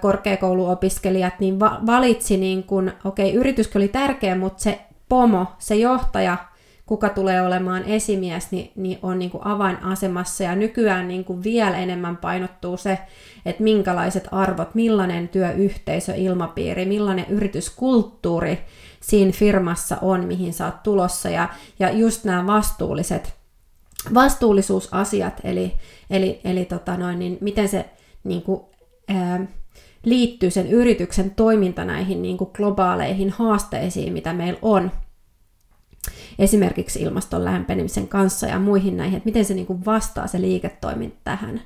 korkeakouluopiskelijat 0.00 1.40
niin 1.40 1.60
va- 1.60 1.80
valitsi, 1.86 2.36
niin 2.36 2.62
kun, 2.62 2.92
okei, 3.04 3.28
okay, 3.28 3.40
yritys 3.40 3.76
oli 3.76 3.88
tärkeä, 3.88 4.36
mutta 4.36 4.62
se 4.62 4.78
pomo, 5.08 5.46
se 5.58 5.74
johtaja, 5.74 6.36
kuka 6.86 7.08
tulee 7.08 7.42
olemaan 7.42 7.84
esimies, 7.84 8.50
niin, 8.50 8.70
niin 8.76 8.98
on 9.02 9.18
niin 9.18 9.30
kuin 9.30 9.46
avainasemassa. 9.46 10.44
Ja 10.44 10.54
nykyään 10.54 11.08
niin 11.08 11.24
kuin 11.24 11.42
vielä 11.42 11.78
enemmän 11.78 12.16
painottuu 12.16 12.76
se, 12.76 12.98
että 13.46 13.62
minkälaiset 13.62 14.28
arvot, 14.32 14.74
millainen 14.74 15.28
työyhteisö, 15.28 16.14
ilmapiiri, 16.14 16.84
millainen 16.84 17.26
yrityskulttuuri 17.28 18.58
siinä 19.00 19.32
firmassa 19.32 19.96
on, 20.02 20.24
mihin 20.24 20.52
sä 20.52 20.64
oot 20.64 20.82
tulossa. 20.82 21.28
Ja, 21.28 21.48
ja 21.78 21.90
just 21.90 22.24
nämä 22.24 22.46
vastuulliset, 22.46 23.34
vastuullisuusasiat, 24.14 25.40
eli, 25.44 25.72
eli, 26.10 26.40
eli 26.44 26.64
tota 26.64 26.96
noin, 26.96 27.18
niin 27.18 27.38
miten 27.40 27.68
se 27.68 27.90
niin 28.24 28.42
kuin, 28.42 28.60
ää, 29.08 29.46
liittyy 30.04 30.50
sen 30.50 30.66
yrityksen 30.66 31.30
toiminta 31.30 31.84
näihin 31.84 32.22
niin 32.22 32.36
kuin 32.36 32.50
globaaleihin 32.54 33.30
haasteisiin, 33.30 34.12
mitä 34.12 34.32
meillä 34.32 34.58
on, 34.62 34.90
esimerkiksi 36.38 37.02
ilmaston 37.02 37.44
lämpenemisen 37.44 38.08
kanssa 38.08 38.46
ja 38.46 38.58
muihin 38.58 38.96
näihin, 38.96 39.16
että 39.16 39.26
miten 39.26 39.44
se 39.44 39.54
niin 39.54 39.66
kuin 39.66 39.84
vastaa 39.84 40.26
se 40.26 40.40
liiketoiminta 40.40 41.16
tähän. 41.24 41.62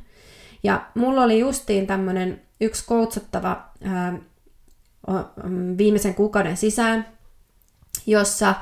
Ja 0.63 0.87
mulla 0.95 1.23
oli 1.23 1.41
justiin 1.41 1.87
tämmöinen 1.87 2.43
yksi 2.61 2.85
koutsattava 2.87 3.71
ää, 3.85 4.19
viimeisen 5.79 6.15
kuukauden 6.15 6.57
sisään, 6.57 7.07
jossa, 8.07 8.55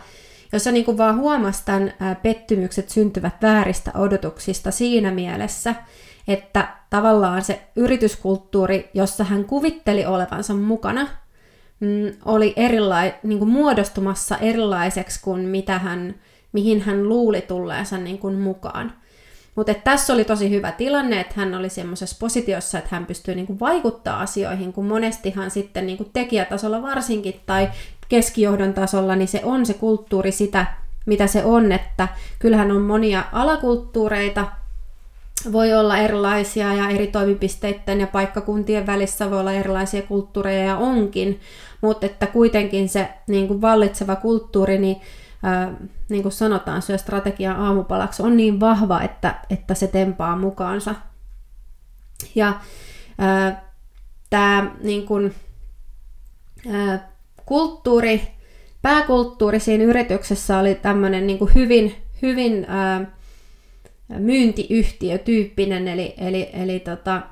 jossa 0.52 0.72
niin 0.72 0.84
kuin 0.84 0.98
vaan 0.98 1.18
huomasi 1.18 1.62
tämän 1.64 1.94
pettymykset 2.22 2.88
syntyvät 2.88 3.34
vääristä 3.42 3.90
odotuksista 3.94 4.70
siinä 4.70 5.10
mielessä, 5.10 5.74
että 6.28 6.68
tavallaan 6.90 7.42
se 7.42 7.62
yrityskulttuuri, 7.76 8.90
jossa 8.94 9.24
hän 9.24 9.44
kuvitteli 9.44 10.06
olevansa 10.06 10.54
mukana, 10.54 11.08
mm, 11.80 12.12
oli 12.24 12.52
erilai, 12.56 13.14
niin 13.22 13.38
kuin 13.38 13.50
muodostumassa 13.50 14.36
erilaiseksi 14.36 15.20
kuin 15.22 15.40
mitä 15.40 15.78
hän, 15.78 16.14
mihin 16.52 16.80
hän 16.80 17.08
luuli 17.08 17.40
tulleensa 17.40 17.98
niin 17.98 18.18
kuin 18.18 18.34
mukaan. 18.34 18.92
Mutta 19.54 19.74
tässä 19.74 20.12
oli 20.12 20.24
tosi 20.24 20.50
hyvä 20.50 20.72
tilanne, 20.72 21.20
että 21.20 21.34
hän 21.36 21.54
oli 21.54 21.68
semmoisessa 21.68 22.16
positiossa, 22.20 22.78
että 22.78 22.90
hän 22.92 23.06
pystyy 23.06 23.34
niinku 23.34 23.60
vaikuttaa 23.60 24.20
asioihin, 24.20 24.72
kun 24.72 24.86
monestihan 24.86 25.50
sitten 25.50 25.86
niinku 25.86 26.04
tekijätasolla 26.12 26.82
varsinkin 26.82 27.40
tai 27.46 27.68
keskijohdon 28.08 28.74
tasolla, 28.74 29.16
niin 29.16 29.28
se 29.28 29.40
on 29.44 29.66
se 29.66 29.74
kulttuuri 29.74 30.32
sitä, 30.32 30.66
mitä 31.06 31.26
se 31.26 31.44
on, 31.44 31.72
että 31.72 32.08
kyllähän 32.38 32.70
on 32.70 32.82
monia 32.82 33.24
alakulttuureita, 33.32 34.46
voi 35.52 35.74
olla 35.74 35.98
erilaisia 35.98 36.74
ja 36.74 36.88
eri 36.88 37.06
toimipisteiden 37.06 38.00
ja 38.00 38.06
paikkakuntien 38.06 38.86
välissä 38.86 39.30
voi 39.30 39.40
olla 39.40 39.52
erilaisia 39.52 40.02
kulttuureja 40.02 40.64
ja 40.64 40.76
onkin, 40.76 41.40
mutta 41.80 42.06
että 42.06 42.26
kuitenkin 42.26 42.88
se 42.88 43.08
niin 43.26 43.48
kuin 43.48 43.60
vallitseva 43.60 44.16
kulttuuri, 44.16 44.78
niin 44.78 45.00
ää, 45.42 45.72
niin 46.08 46.22
kuin 46.22 46.32
sanotaan, 46.32 46.82
syö 46.82 46.98
strategiaa 46.98 47.66
aamupalaksi, 47.66 48.22
on 48.22 48.36
niin 48.36 48.60
vahva, 48.60 49.02
että, 49.02 49.34
että 49.50 49.74
se 49.74 49.86
tempaa 49.86 50.36
mukaansa. 50.36 50.94
Ja 52.34 52.60
tämä 54.30 54.70
niin 54.80 55.06
kuin, 55.06 55.34
kulttuuri, 57.48 58.22
pääkulttuuri 58.82 59.60
siinä 59.60 59.84
yrityksessä 59.84 60.58
oli 60.58 60.74
tämmöinen 60.74 61.26
niin 61.26 61.38
kuin 61.38 61.54
hyvin, 61.54 61.94
hyvin 62.22 62.66
ää, 62.68 63.06
myyntiyhtiötyyppinen, 64.08 65.88
eli, 65.88 66.14
eli, 66.18 66.50
eli 66.52 66.80
tota, 66.80 67.22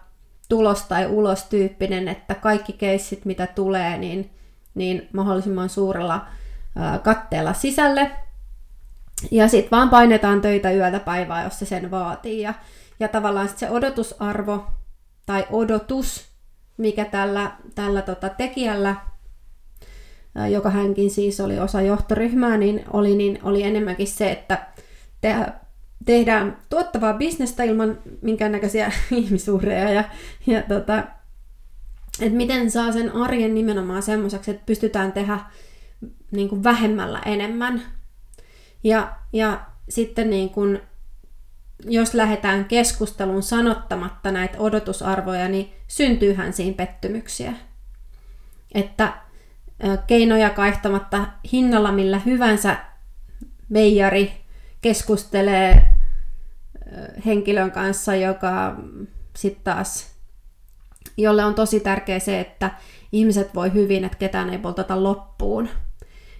tulos 0.49 0.82
tai 0.82 1.06
ulos 1.06 1.44
tyyppinen, 1.44 2.08
että 2.08 2.35
kaikki 2.35 2.73
keissit, 2.73 3.25
mitä 3.25 3.46
tulee, 3.46 3.99
niin, 3.99 4.30
niin 4.75 5.08
mahdollisimman 5.12 5.68
suurella 5.68 6.26
ää, 6.76 6.99
katteella 6.99 7.52
sisälle. 7.52 8.11
Ja 9.30 9.49
sitten 9.49 9.70
vaan 9.70 9.90
painetaan 9.90 10.40
töitä 10.40 10.70
yötä 10.70 11.00
päivää, 11.00 11.44
jos 11.44 11.58
se 11.58 11.66
sen 11.66 11.90
vaatii. 11.90 12.40
Ja, 12.40 12.54
ja 13.00 13.08
tavallaan 13.08 13.49
sit 13.49 13.58
se 13.58 13.70
odotusarvo 13.70 14.66
tai 15.26 15.46
odotus, 15.50 16.28
mikä 16.76 17.04
tällä, 17.04 17.52
tällä 17.75 18.02
tota 18.02 18.28
tekijällä, 18.28 18.96
joka 20.50 20.70
hänkin 20.70 21.10
siis 21.10 21.40
oli 21.40 21.58
osa 21.58 21.82
johtoryhmää, 21.82 22.56
niin 22.56 22.84
oli, 22.92 23.14
niin 23.14 23.38
oli 23.42 23.62
enemmänkin 23.62 24.06
se, 24.06 24.30
että 24.30 24.66
te, 25.20 25.34
tehdään 26.04 26.58
tuottavaa 26.70 27.14
bisnestä 27.14 27.64
ilman 27.64 27.98
minkäännäköisiä 28.22 28.92
ihmisuhreja 29.10 29.90
ja, 29.90 30.04
ja 30.46 30.62
tota, 30.62 31.04
että 32.20 32.36
miten 32.36 32.70
saa 32.70 32.92
sen 32.92 33.12
arjen 33.12 33.54
nimenomaan 33.54 34.02
semmoiseksi, 34.02 34.50
että 34.50 34.66
pystytään 34.66 35.12
tehdä 35.12 35.40
niin 36.30 36.48
kuin 36.48 36.64
vähemmällä 36.64 37.22
enemmän. 37.26 37.82
Ja, 38.84 39.16
ja 39.32 39.66
sitten 39.88 40.30
niin 40.30 40.50
kuin, 40.50 40.80
jos 41.84 42.14
lähdetään 42.14 42.64
keskusteluun 42.64 43.42
sanottamatta 43.42 44.32
näitä 44.32 44.58
odotusarvoja, 44.58 45.48
niin 45.48 45.72
syntyyhän 45.88 46.52
siinä 46.52 46.76
pettymyksiä. 46.76 47.52
Että 48.74 49.12
keinoja 50.06 50.50
kaihtamatta 50.50 51.26
hinnalla 51.52 51.92
millä 51.92 52.18
hyvänsä 52.18 52.76
meijari 53.68 54.33
keskustelee 54.80 55.87
henkilön 57.26 57.71
kanssa, 57.71 58.14
joka 58.14 58.76
sitten 59.37 59.64
taas, 59.64 60.16
jolle 61.16 61.45
on 61.45 61.54
tosi 61.54 61.80
tärkeää 61.80 62.18
se, 62.18 62.40
että 62.40 62.71
ihmiset 63.12 63.54
voi 63.54 63.73
hyvin, 63.73 64.04
että 64.04 64.18
ketään 64.18 64.50
ei 64.50 64.59
poltata 64.59 65.02
loppuun. 65.02 65.68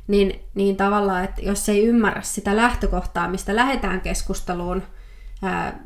Niin, 0.09 0.41
niin 0.55 0.77
tavallaan, 0.77 1.25
että 1.25 1.43
jos 1.43 1.69
ei 1.69 1.87
ymmärrä 1.87 2.23
sitä 2.23 2.57
lähtökohtaa, 2.57 3.29
mistä 3.29 3.57
lähdetään 3.57 4.01
keskusteluun, 4.01 4.83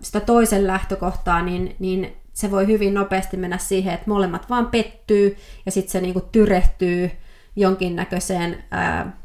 sitä 0.01 0.21
toisen 0.21 0.67
lähtökohtaa, 0.67 1.43
niin, 1.43 1.77
niin 1.79 2.17
se 2.33 2.51
voi 2.51 2.67
hyvin 2.67 2.95
nopeasti 2.95 3.37
mennä 3.37 3.59
siihen, 3.59 3.95
että 3.95 4.11
molemmat 4.11 4.51
vaan 4.51 4.67
pettyy 4.67 5.37
ja 5.67 5.73
sitten 5.73 5.93
se 5.93 6.01
niinku 6.01 6.21
tyrehtyy 6.21 7.11
jonkinnäköiseen 7.57 8.65
ää, 8.71 9.17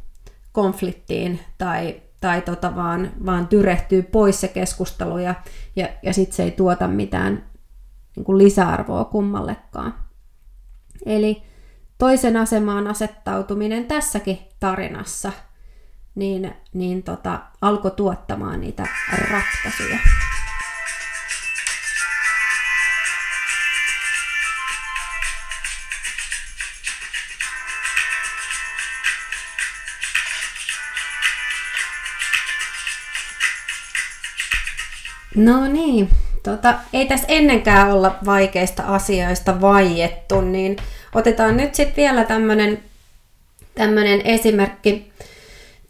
konfliktiin 0.52 1.40
tai 1.58 2.02
tai 2.22 2.42
tota 2.42 2.76
vaan, 2.76 3.12
vaan 3.26 3.48
tyrehtyy 3.48 4.02
pois 4.02 4.42
se 4.42 4.48
keskustelu 4.48 5.18
ja, 5.18 5.36
ja, 5.76 5.90
ja 6.04 6.14
sitten 6.14 6.36
se 6.36 6.44
ei 6.44 6.52
tuota 6.52 6.88
mitään 6.88 7.46
niin 8.16 8.24
kuin 8.24 8.38
lisäarvoa 8.38 9.06
kummallekaan. 9.06 9.94
Eli 11.06 11.44
toisen 11.98 12.38
asemaan 12.38 12.88
asettautuminen 12.88 13.86
tässäkin 13.86 14.40
tarinassa 14.60 15.32
niin, 16.16 16.54
niin 16.74 17.04
tota, 17.04 17.40
alkoi 17.62 17.92
tuottamaan 17.92 18.62
niitä 18.62 18.88
ratkaisuja. 19.32 20.00
No 35.36 35.68
niin, 35.68 36.10
tota, 36.44 36.74
ei 36.94 37.06
tässä 37.06 37.28
ennenkään 37.28 37.92
olla 37.92 38.16
vaikeista 38.26 38.84
asioista 38.84 39.62
vaiettu, 39.62 40.42
niin 40.42 40.78
otetaan 41.16 41.58
nyt 41.58 41.76
sitten 41.76 41.96
vielä 41.96 42.24
tämmöinen 42.24 42.84
tämmönen 43.76 44.22
esimerkki 44.26 45.12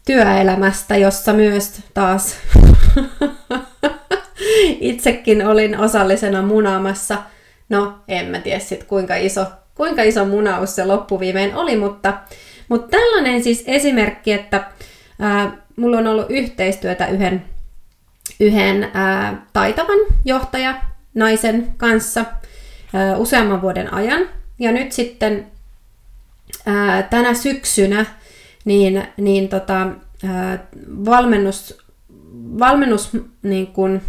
työelämästä, 0.06 0.96
jossa 0.96 1.32
myös 1.32 1.80
taas 1.94 2.36
itsekin 4.80 5.46
olin 5.46 5.78
osallisena 5.78 6.42
munaamassa. 6.42 7.18
No, 7.68 7.98
en 8.08 8.26
mä 8.26 8.38
tiedä 8.38 8.58
sitten 8.58 8.88
kuinka 8.88 9.16
iso, 9.16 9.46
kuinka 9.74 10.02
iso 10.02 10.24
munaus 10.24 10.76
se 10.76 10.84
loppuviimein 10.84 11.54
oli, 11.54 11.76
mutta, 11.76 12.14
mutta 12.68 12.88
tällainen 12.88 13.42
siis 13.42 13.64
esimerkki, 13.66 14.32
että 14.32 14.64
ää, 15.20 15.52
mulla 15.76 15.98
on 15.98 16.06
ollut 16.06 16.26
yhteistyötä 16.30 17.06
yhden 17.06 17.44
yhden 18.40 18.90
ää, 18.94 19.46
taitavan 19.52 19.98
johtaja 20.24 20.82
naisen 21.14 21.74
kanssa 21.76 22.24
useamman 23.16 23.62
vuoden 23.62 23.94
ajan. 23.94 24.28
Ja 24.58 24.72
nyt 24.72 24.92
sitten 24.92 25.46
tänä 27.10 27.34
syksynä 27.34 28.06
niin, 28.64 29.02
niin 29.16 29.48
tota, 29.48 29.86
valmennus, 31.06 31.78
valmennus 32.58 33.10
niin 33.42 33.66
kun, 33.66 34.02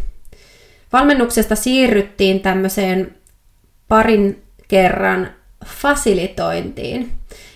valmennuksesta 0.94 1.56
siirryttiin 1.56 2.40
tämmöiseen 2.40 3.16
parin 3.88 4.44
kerran 4.68 5.30
fasilitointiin. 5.66 7.12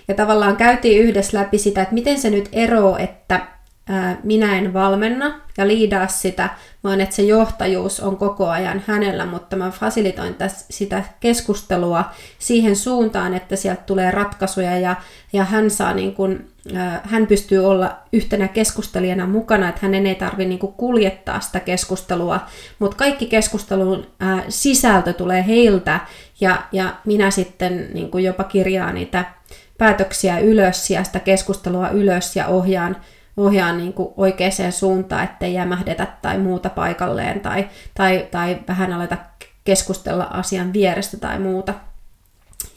Ja 0.07 0.15
tavallaan 0.15 0.57
käytiin 0.57 1.01
yhdessä 1.01 1.37
läpi 1.37 1.57
sitä, 1.57 1.81
että 1.81 1.93
miten 1.93 2.19
se 2.19 2.29
nyt 2.29 2.49
eroo, 2.51 2.97
että 2.97 3.47
minä 4.23 4.57
en 4.57 4.73
valmenna 4.73 5.41
ja 5.57 5.67
liidaa 5.67 6.07
sitä, 6.07 6.49
vaan 6.83 7.01
että 7.01 7.15
se 7.15 7.21
johtajuus 7.21 7.99
on 7.99 8.17
koko 8.17 8.49
ajan 8.49 8.83
hänellä, 8.87 9.25
mutta 9.25 9.55
mä 9.55 9.71
fasilitoin 9.71 10.35
sitä 10.69 11.03
keskustelua 11.19 12.05
siihen 12.39 12.75
suuntaan, 12.75 13.33
että 13.33 13.55
sieltä 13.55 13.81
tulee 13.85 14.11
ratkaisuja 14.11 14.79
ja, 14.79 14.95
ja 15.33 15.43
hän, 15.43 15.69
saa 15.69 15.93
niin 15.93 16.15
kun, 16.15 16.45
hän 17.03 17.27
pystyy 17.27 17.65
olla 17.65 17.97
yhtenä 18.13 18.47
keskustelijana 18.47 19.27
mukana, 19.27 19.69
että 19.69 19.81
hänen 19.81 20.07
ei 20.07 20.15
tarvitse 20.15 20.49
niin 20.49 20.59
kuljettaa 20.59 21.39
sitä 21.39 21.59
keskustelua, 21.59 22.39
mutta 22.79 22.97
kaikki 22.97 23.25
keskustelun 23.25 24.07
sisältö 24.49 25.13
tulee 25.13 25.47
heiltä 25.47 25.99
ja, 26.41 26.63
ja 26.71 26.95
minä 27.05 27.31
sitten 27.31 27.87
niin 27.93 28.23
jopa 28.23 28.43
kirjaan 28.43 28.95
niitä 28.95 29.25
päätöksiä 29.77 30.39
ylös 30.39 30.89
ja 30.89 31.03
sitä 31.03 31.19
keskustelua 31.19 31.89
ylös 31.89 32.35
ja 32.35 32.47
ohjaan 32.47 32.97
ohjaa 33.37 33.73
niin 33.73 33.93
kuin 33.93 34.13
oikeaan 34.17 34.71
suuntaan, 34.71 35.23
ettei 35.23 35.53
jämähdetä 35.53 36.07
tai 36.21 36.37
muuta 36.37 36.69
paikalleen 36.69 37.39
tai, 37.39 37.69
tai, 37.93 38.27
tai 38.31 38.59
vähän 38.67 38.93
aleta 38.93 39.17
keskustella 39.63 40.23
asian 40.23 40.73
vierestä 40.73 41.17
tai 41.17 41.39
muuta. 41.39 41.73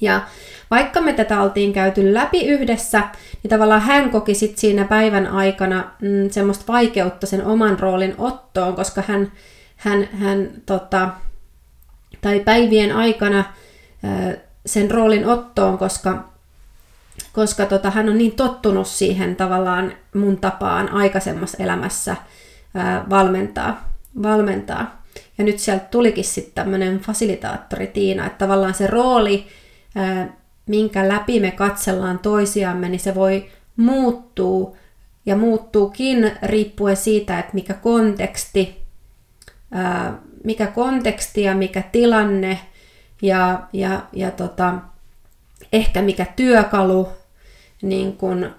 Ja 0.01 0.21
vaikka 0.71 1.01
me 1.01 1.13
tätä 1.13 1.41
oltiin 1.41 1.73
käyty 1.73 2.15
läpi 2.15 2.47
yhdessä, 2.47 3.03
niin 3.43 3.51
tavallaan 3.51 3.81
hän 3.81 4.11
koki 4.11 4.35
sit 4.35 4.59
siinä 4.59 4.85
päivän 4.85 5.27
aikana 5.27 5.91
mm, 6.03 6.31
semmoista 6.31 6.73
vaikeutta 6.73 7.27
sen 7.27 7.45
oman 7.45 7.79
roolin 7.79 8.15
ottoon, 8.19 8.75
koska 8.75 9.03
hän, 9.09 9.33
hän, 9.77 10.09
hän 10.13 10.51
tota, 10.67 11.09
tai 12.21 12.41
päivien 12.41 12.97
aikana 12.97 13.45
sen 14.67 14.91
roolin 14.91 15.27
ottoon, 15.27 15.79
koska 15.79 16.34
koska 17.35 17.67
tota, 17.67 17.91
hän 17.91 18.09
on 18.09 18.19
niin 18.19 18.33
tottunut 18.33 18.87
siihen 18.87 19.37
tavallaan 19.37 19.93
mun 20.15 20.37
tapaan 20.37 20.89
aikaisemmassa 20.89 21.63
elämässä 21.63 22.17
ää, 22.75 23.05
valmentaa, 23.11 23.89
valmentaa. 24.23 25.03
Ja 25.39 25.45
nyt 25.45 25.59
sieltä 25.59 25.85
tulikin 25.91 26.25
sitten 26.25 26.55
tämmöinen 26.55 26.99
fasilitaattori 26.99 27.87
Tiina, 27.87 28.27
että 28.27 28.39
tavallaan 28.39 28.75
se 28.75 28.87
rooli, 28.87 29.47
ää, 29.95 30.29
minkä 30.67 31.09
läpi 31.09 31.41
me 31.41 31.51
katsellaan 31.51 32.19
toisiamme, 32.19 32.89
niin 32.89 33.01
se 33.01 33.15
voi 33.15 33.47
muuttuu 33.77 34.77
ja 35.27 35.37
muuttuukin 35.37 36.33
riippuen 36.43 36.97
siitä, 36.97 37.39
että 37.39 37.55
mikä 37.55 37.75
konteksti, 37.75 38.83
ää, 39.73 40.19
mikä 40.45 40.67
konteksti 40.67 41.43
ja 41.43 41.55
mikä 41.55 41.83
tilanne 41.93 42.59
ja, 43.23 43.61
ja, 43.73 44.01
ja 44.13 44.31
tota, 44.31 44.75
ehkä 45.73 46.03
mikä 46.03 46.27
työkalu 46.37 47.09
niin 47.89 48.17
kun, 48.17 48.51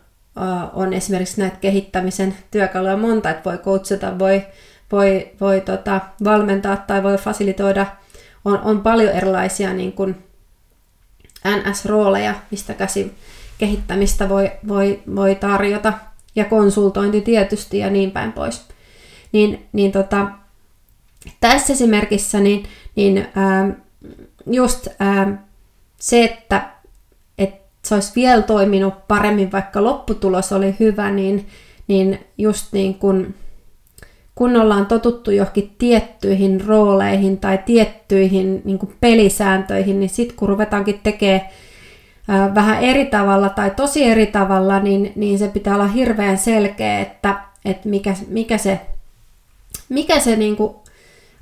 on 0.73 0.93
esimerkiksi 0.93 1.41
näitä 1.41 1.57
kehittämisen 1.57 2.38
työkaluja 2.51 2.97
monta, 2.97 3.29
että 3.29 3.49
voi 3.49 3.57
coachata, 3.57 4.19
voi, 4.19 4.45
voi, 4.91 5.31
voi 5.41 5.61
tota, 5.61 6.01
valmentaa 6.23 6.77
tai 6.77 7.03
voi 7.03 7.17
fasilitoida. 7.17 7.85
On, 8.45 8.59
on 8.59 8.81
paljon 8.81 9.13
erilaisia 9.13 9.73
niin 9.73 9.93
kun 9.93 10.15
NS-rooleja, 11.45 12.33
mistä 12.51 12.73
käsi 12.73 13.15
kehittämistä 13.57 14.29
voi, 14.29 14.51
voi, 14.67 15.03
voi 15.15 15.35
tarjota. 15.35 15.93
ja 16.35 16.45
konsultointi 16.45 17.21
tietysti 17.21 17.77
ja 17.77 17.89
niin 17.89 18.11
päin 18.11 18.33
pois. 18.33 18.67
Niin, 19.31 19.67
niin 19.73 19.91
tota, 19.91 20.27
tässä 21.39 21.73
esimerkissä 21.73 22.39
niin, 22.39 22.65
niin 22.95 23.27
ää, 23.35 23.69
just 24.45 24.88
ää, 24.99 25.47
se, 25.99 26.23
että 26.23 26.74
se 27.86 27.95
olisi 27.95 28.12
vielä 28.15 28.41
toiminut 28.41 29.08
paremmin, 29.08 29.52
vaikka 29.52 29.84
lopputulos 29.84 30.52
oli 30.52 30.76
hyvä, 30.80 31.12
niin, 31.12 31.48
niin 31.88 32.19
just 32.38 32.74
niin 32.74 32.95
kun, 32.95 33.34
kun 34.36 34.56
ollaan 34.58 34.86
totuttu 34.86 35.32
johonkin 35.32 35.76
tiettyihin 35.78 36.65
rooleihin 36.65 37.38
tai 37.38 37.60
tiettyihin 37.65 38.62
niin 38.65 38.80
pelisääntöihin, 39.02 40.00
niin 40.00 40.10
sitten 40.10 40.38
kun 40.38 40.50
ruvetaankin 40.50 41.00
tekemään 41.04 41.41
vähän 42.56 42.84
eri 42.84 43.06
tavalla 43.06 43.50
tai 43.50 43.71
tosi 43.71 44.04
eri 44.04 44.26
tavalla, 44.26 44.80
niin, 44.80 45.12
niin 45.15 45.39
se 45.39 45.48
pitää 45.48 45.76
olla 45.76 45.88
hirveän 45.88 46.38
selkeä, 46.38 47.00
että, 47.00 47.36
että 47.65 47.89
mikä, 47.89 48.15
mikä 48.28 48.58
se, 48.58 48.82
mikä 49.89 50.19
se 50.19 50.36
niin 50.36 50.56
kuin 50.56 50.76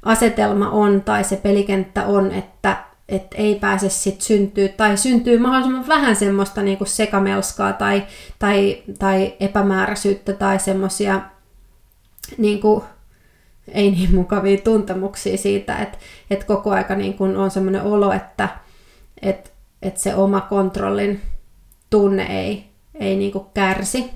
asetelma 0.03 0.69
on 0.69 1.01
tai 1.01 1.23
se 1.23 1.35
pelikenttä 1.35 2.05
on, 2.05 2.31
että, 2.31 2.92
että 3.09 3.37
ei 3.37 3.55
pääse 3.55 3.89
sit 3.89 4.21
syntyä 4.21 4.67
tai 4.67 4.97
syntyy 4.97 5.39
mahdollisimman 5.39 5.87
vähän 5.87 6.15
semmoista 6.15 6.61
niin 6.61 6.77
kuin 6.77 6.87
sekamelskaa 6.87 7.73
tai, 7.73 8.03
tai, 8.39 8.83
tai 8.99 9.33
epämääräisyyttä 9.39 10.33
tai 10.33 10.59
semmoisia 10.59 11.21
niin 12.37 12.61
kuin, 12.61 12.83
ei 13.67 13.91
niin 13.91 14.15
mukavia 14.15 14.57
tuntemuksia 14.57 15.37
siitä, 15.37 15.77
että, 15.77 15.97
että 16.29 16.45
koko 16.45 16.71
aika 16.71 16.95
niin 16.95 17.13
kuin 17.13 17.37
on 17.37 17.51
semmoinen 17.51 17.81
olo, 17.81 18.11
että, 18.11 18.49
että 19.21 19.53
että 19.83 19.99
se 19.99 20.15
oma 20.15 20.41
kontrollin 20.41 21.21
tunne 21.89 22.23
ei, 22.23 22.69
ei 22.95 23.15
niinku 23.15 23.39
kärsi. 23.39 24.09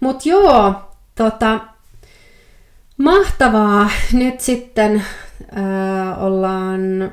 Mutta 0.00 0.28
joo, 0.28 0.74
tota, 1.14 1.60
mahtavaa. 2.96 3.90
Nyt 4.12 4.40
sitten 4.40 5.04
ää, 5.52 6.16
ollaan 6.16 7.12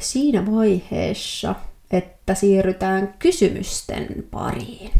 siinä 0.00 0.46
vaiheessa, 0.46 1.54
että 1.90 2.34
siirrytään 2.34 3.14
kysymysten 3.18 4.06
pariin. 4.30 4.90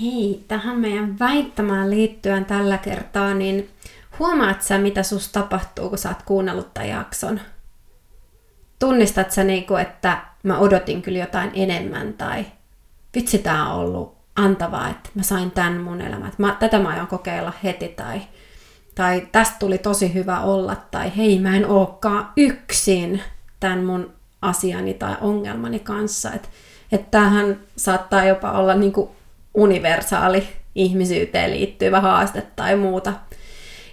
Hei, 0.00 0.44
tähän 0.48 0.78
meidän 0.78 1.18
väittämään 1.18 1.90
liittyen 1.90 2.44
tällä 2.44 2.78
kertaa, 2.78 3.34
niin 3.34 3.70
huomaat 4.18 4.62
sä, 4.62 4.78
mitä 4.78 5.02
sus 5.02 5.28
tapahtuu, 5.28 5.88
kun 5.88 5.98
sä 5.98 6.08
oot 6.08 6.22
kuunnellut 6.22 6.74
tämän 6.74 6.88
jakson? 6.88 7.40
Tunnistat 8.78 9.32
sä 9.32 9.44
niinku, 9.44 9.74
että 9.74 10.18
mä 10.42 10.58
odotin 10.58 11.02
kyllä 11.02 11.18
jotain 11.18 11.50
enemmän 11.54 12.12
tai 12.12 12.46
vitsi 13.14 13.38
tää 13.38 13.72
on 13.72 13.80
ollut 13.80 14.16
antavaa, 14.36 14.88
että 14.88 15.10
mä 15.14 15.22
sain 15.22 15.50
tän 15.50 15.80
mun 15.80 16.00
elämän, 16.00 16.32
mä, 16.38 16.56
tätä 16.60 16.78
mä 16.78 16.88
aion 16.88 17.06
kokeilla 17.06 17.52
heti 17.64 17.88
tai, 17.88 18.20
tai 18.94 19.28
tästä 19.32 19.56
tuli 19.58 19.78
tosi 19.78 20.14
hyvä 20.14 20.40
olla 20.40 20.76
tai 20.90 21.16
hei 21.16 21.38
mä 21.38 21.56
en 21.56 21.70
ookaan 21.70 22.32
yksin 22.36 23.22
tämän 23.60 23.84
mun 23.84 24.12
asiani 24.42 24.94
tai 24.94 25.16
ongelmani 25.20 25.78
kanssa, 25.78 26.32
että 26.32 26.48
että 26.92 27.10
tämähän 27.10 27.60
saattaa 27.76 28.24
jopa 28.24 28.52
olla 28.52 28.74
niinku 28.74 29.15
universaali 29.56 30.48
ihmisyyteen 30.74 31.50
liittyvä 31.50 32.00
haaste 32.00 32.46
tai 32.56 32.76
muuta. 32.76 33.12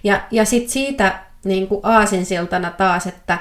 Ja, 0.04 0.22
ja 0.30 0.44
sitten 0.44 0.70
siitä 0.70 1.18
niin 1.44 1.66
kuin 1.66 1.80
aasinsiltana 1.82 2.70
taas, 2.70 3.06
että 3.06 3.38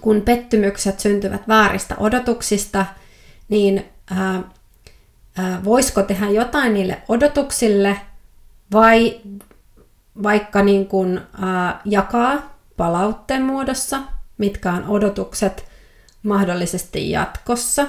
kun 0.00 0.22
pettymykset 0.22 1.00
syntyvät 1.00 1.48
vääristä 1.48 1.94
odotuksista, 1.98 2.86
niin 3.48 3.84
ää, 4.10 4.42
ää, 5.38 5.64
voisiko 5.64 6.02
tehdä 6.02 6.30
jotain 6.30 6.74
niille 6.74 7.02
odotuksille 7.08 8.00
vai 8.72 9.20
vaikka 10.22 10.62
niin 10.62 10.86
kuin, 10.86 11.20
ää, 11.42 11.80
jakaa 11.84 12.56
palautteen 12.76 13.42
muodossa, 13.42 13.98
mitkä 14.38 14.72
on 14.72 14.84
odotukset 14.88 15.64
mahdollisesti 16.22 17.10
jatkossa, 17.10 17.86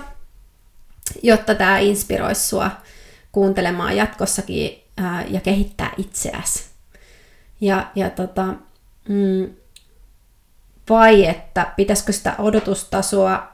jotta 1.23 1.55
tämä 1.55 1.79
inspiroisi 1.79 2.47
sua 2.47 2.71
kuuntelemaan 3.35 3.97
jatkossakin 3.97 4.83
ää, 4.97 5.23
ja 5.27 5.41
kehittää 5.41 5.91
itseäsi. 5.97 6.63
Ja, 7.61 7.91
ja 7.95 8.09
tota, 8.09 8.45
mm, 9.09 9.49
vai 10.89 11.25
että 11.25 11.73
pitäisikö 11.75 12.11
sitä 12.11 12.35
odotustasoa 12.37 13.47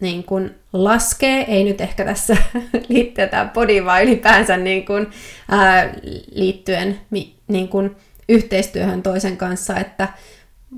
niin 0.00 0.24
kun 0.24 0.50
laskee, 0.72 1.40
ei 1.40 1.64
nyt 1.64 1.80
ehkä 1.80 2.04
tässä 2.04 2.36
liittyen 2.88 3.28
tämä 3.28 3.50
podi, 3.54 3.84
vaan 3.84 4.02
ylipäänsä 4.02 4.56
niin 4.56 4.86
kun, 4.86 5.10
ää, 5.48 5.94
liittyen 6.34 7.00
niin 7.48 7.68
kun 7.68 7.96
yhteistyöhön 8.28 9.02
toisen 9.02 9.36
kanssa, 9.36 9.76
että 9.76 10.08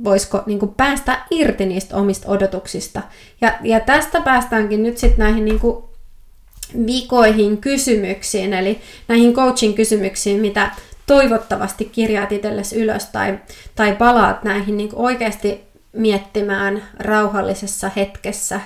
voisiko 0.04 0.42
niin 0.46 0.58
kun 0.58 0.74
päästä 0.74 1.18
irti 1.30 1.66
niistä 1.66 1.96
omista 1.96 2.28
odotuksista. 2.28 3.02
Ja, 3.40 3.58
ja 3.62 3.80
tästä 3.80 4.20
päästäänkin 4.20 4.82
nyt 4.82 4.98
sitten 4.98 5.18
näihin 5.18 5.44
niin 5.44 5.60
vikoihin 6.86 7.58
kysymyksiin, 7.58 8.52
eli 8.52 8.80
näihin 9.08 9.34
coaching 9.34 9.76
kysymyksiin, 9.76 10.40
mitä 10.40 10.70
toivottavasti 11.06 11.84
kirjaat 11.84 12.32
itsellesi 12.32 12.76
ylös 12.76 13.06
tai, 13.06 13.38
tai 13.74 13.96
palaat 13.96 14.44
näihin 14.44 14.76
niin 14.76 14.90
oikeasti 14.92 15.60
miettimään 15.92 16.82
rauhallisessa 16.98 17.90
hetkessä 17.96 18.60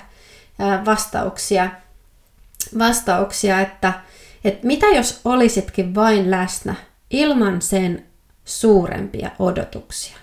vastauksia, 0.84 1.70
vastauksia 2.78 3.60
että, 3.60 3.92
että 4.44 4.66
mitä 4.66 4.86
jos 4.86 5.20
olisitkin 5.24 5.94
vain 5.94 6.30
läsnä 6.30 6.74
ilman 7.10 7.62
sen 7.62 8.06
suurempia 8.44 9.30
odotuksia? 9.38 10.16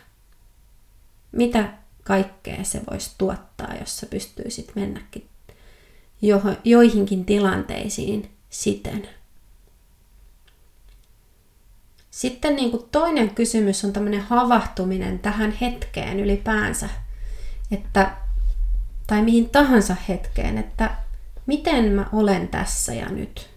Mitä 1.32 1.74
kaikkea 2.04 2.64
se 2.64 2.82
voisi 2.92 3.12
tuottaa, 3.18 3.76
jos 3.80 3.98
sä 3.98 4.06
pystyisit 4.06 4.72
mennäkin 4.76 5.31
joihinkin 6.64 7.26
tilanteisiin 7.26 8.32
siten. 8.50 9.10
Sitten 12.12 12.56
niin 12.56 12.72
kuin 12.72 12.84
toinen 12.92 13.36
kysymys 13.36 13.86
on 13.86 13.94
tämmöinen 13.94 14.22
havahtuminen 14.22 15.20
tähän 15.20 15.52
hetkeen 15.52 16.20
ylipäänsä, 16.20 16.90
että, 17.72 18.12
tai 19.08 19.22
mihin 19.22 19.50
tahansa 19.50 19.96
hetkeen, 20.10 20.58
että 20.58 20.96
miten 21.46 21.92
mä 21.92 22.06
olen 22.14 22.48
tässä 22.48 22.94
ja 22.94 23.10
nyt. 23.10 23.50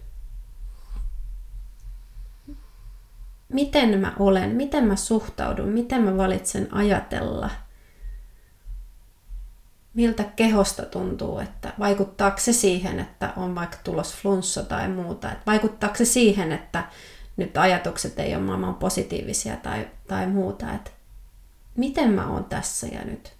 Miten 3.49 3.99
mä 3.99 4.13
olen, 4.19 4.49
miten 4.49 4.83
mä 4.83 4.95
suhtaudun, 4.95 5.69
miten 5.69 6.01
mä 6.01 6.17
valitsen 6.17 6.73
ajatella– 6.73 7.49
miltä 9.95 10.23
kehosta 10.23 10.83
tuntuu, 10.83 11.39
että 11.39 11.73
vaikuttaako 11.79 12.37
se 12.39 12.53
siihen, 12.53 12.99
että 12.99 13.33
on 13.37 13.55
vaikka 13.55 13.77
tulos 13.83 14.15
flunssa 14.15 14.63
tai 14.63 14.89
muuta, 14.89 15.31
että 15.31 15.43
vaikuttaako 15.45 15.95
se 15.95 16.05
siihen, 16.05 16.51
että 16.51 16.83
nyt 17.37 17.57
ajatukset 17.57 18.19
ei 18.19 18.35
ole 18.35 18.43
maailman 18.43 18.75
positiivisia 18.75 19.55
tai, 19.55 19.87
tai 20.07 20.27
muuta, 20.27 20.73
että 20.73 20.91
miten 21.77 22.11
mä 22.11 22.27
oon 22.27 22.43
tässä 22.43 22.87
ja 22.87 23.05
nyt. 23.05 23.33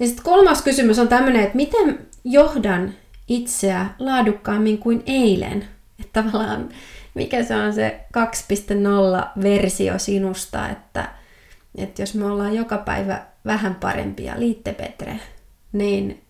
Ja 0.00 0.06
sitten 0.06 0.24
kolmas 0.24 0.62
kysymys 0.62 0.98
on 0.98 1.08
tämmöinen, 1.08 1.42
että 1.42 1.56
miten 1.56 2.06
johdan 2.24 2.94
itseä 3.28 3.86
laadukkaammin 3.98 4.78
kuin 4.78 5.02
eilen? 5.06 5.68
Että 6.00 6.22
tavallaan 6.22 6.68
mikä 7.14 7.44
se 7.44 7.56
on 7.56 7.74
se 7.74 8.00
2.0 8.18 9.42
versio 9.42 9.98
sinusta, 9.98 10.68
että, 10.68 11.08
että 11.74 12.02
jos 12.02 12.14
me 12.14 12.24
ollaan 12.24 12.54
joka 12.54 12.78
päivä 12.78 13.26
vähän 13.44 13.74
parempia, 13.74 14.40
liitte 14.40 14.72
Petre, 14.72 15.20
niin 15.72 16.24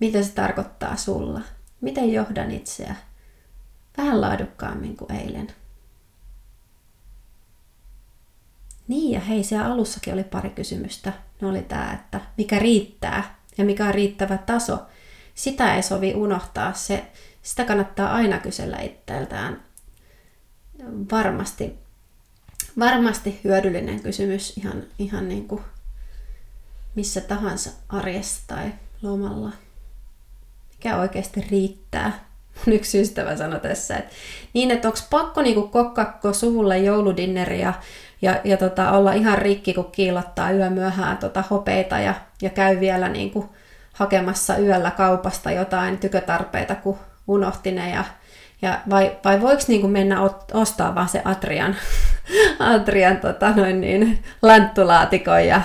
mitä 0.00 0.22
se 0.22 0.32
tarkoittaa 0.32 0.96
sulla? 0.96 1.40
Miten 1.80 2.12
johdan 2.12 2.50
itseä 2.50 2.94
vähän 3.96 4.20
laadukkaammin 4.20 4.96
kuin 4.96 5.12
eilen? 5.12 5.48
Niin 8.88 9.12
ja 9.12 9.20
hei, 9.20 9.44
siellä 9.44 9.72
alussakin 9.72 10.14
oli 10.14 10.24
pari 10.24 10.50
kysymystä. 10.50 11.12
Ne 11.40 11.48
oli 11.48 11.62
tämä, 11.62 11.92
että 11.92 12.20
mikä 12.38 12.58
riittää 12.58 13.38
ja 13.58 13.64
mikä 13.64 13.86
on 13.86 13.94
riittävä 13.94 14.38
taso. 14.38 14.78
Sitä 15.34 15.74
ei 15.74 15.82
sovi 15.82 16.14
unohtaa. 16.14 16.72
Se, 16.72 17.12
sitä 17.42 17.64
kannattaa 17.64 18.14
aina 18.14 18.38
kysellä 18.38 18.78
itseltään. 18.78 19.62
Varmasti, 21.12 21.78
varmasti 22.78 23.40
hyödyllinen 23.44 24.00
kysymys 24.00 24.56
ihan, 24.56 24.82
ihan 24.98 25.28
niin 25.28 25.48
kuin 25.48 25.62
missä 26.94 27.20
tahansa 27.20 27.70
arjessa 27.88 28.42
tai 28.46 28.72
lomalla. 29.02 29.50
Mikä 30.70 30.96
oikeasti 30.96 31.46
riittää? 31.50 32.24
Mun 32.66 32.76
yksi 32.76 33.00
ystävä 33.00 33.36
sanoi 33.36 33.60
tässä, 33.60 33.96
että 33.96 34.14
niin, 34.52 34.70
että 34.70 34.88
onko 34.88 34.98
pakko 35.10 35.42
niinku 35.42 35.68
kokkakko 35.68 36.32
suvulle 36.32 36.78
jouludinneria 36.78 37.74
ja, 38.22 38.40
ja 38.44 38.56
tota, 38.56 38.90
olla 38.90 39.12
ihan 39.12 39.38
rikki, 39.38 39.74
kun 39.74 39.90
kiilottaa 39.92 40.50
yömyöhään 40.50 41.18
tota 41.18 41.44
hopeita 41.50 41.98
ja, 41.98 42.14
ja 42.42 42.50
käy 42.50 42.80
vielä 42.80 43.08
niinku 43.08 43.54
hakemassa 43.92 44.58
yöllä 44.58 44.90
kaupasta 44.90 45.50
jotain 45.50 45.98
tykötarpeita, 45.98 46.74
kun 46.74 46.98
unohti 47.26 47.72
ne 47.72 47.90
ja 47.90 48.04
ja 48.62 48.80
vai, 48.90 49.16
vai 49.24 49.40
voiko 49.40 49.62
niin 49.68 49.80
kuin 49.80 49.90
mennä 49.90 50.22
ot, 50.22 50.44
ostaa 50.54 50.94
vaan 50.94 51.08
se 51.08 51.22
Atrian, 51.24 51.76
Atrian 52.58 53.16
tota 53.26 53.50
noin 53.56 53.80
niin, 53.80 54.24
lanttulaatikon 54.42 55.46
ja 55.46 55.62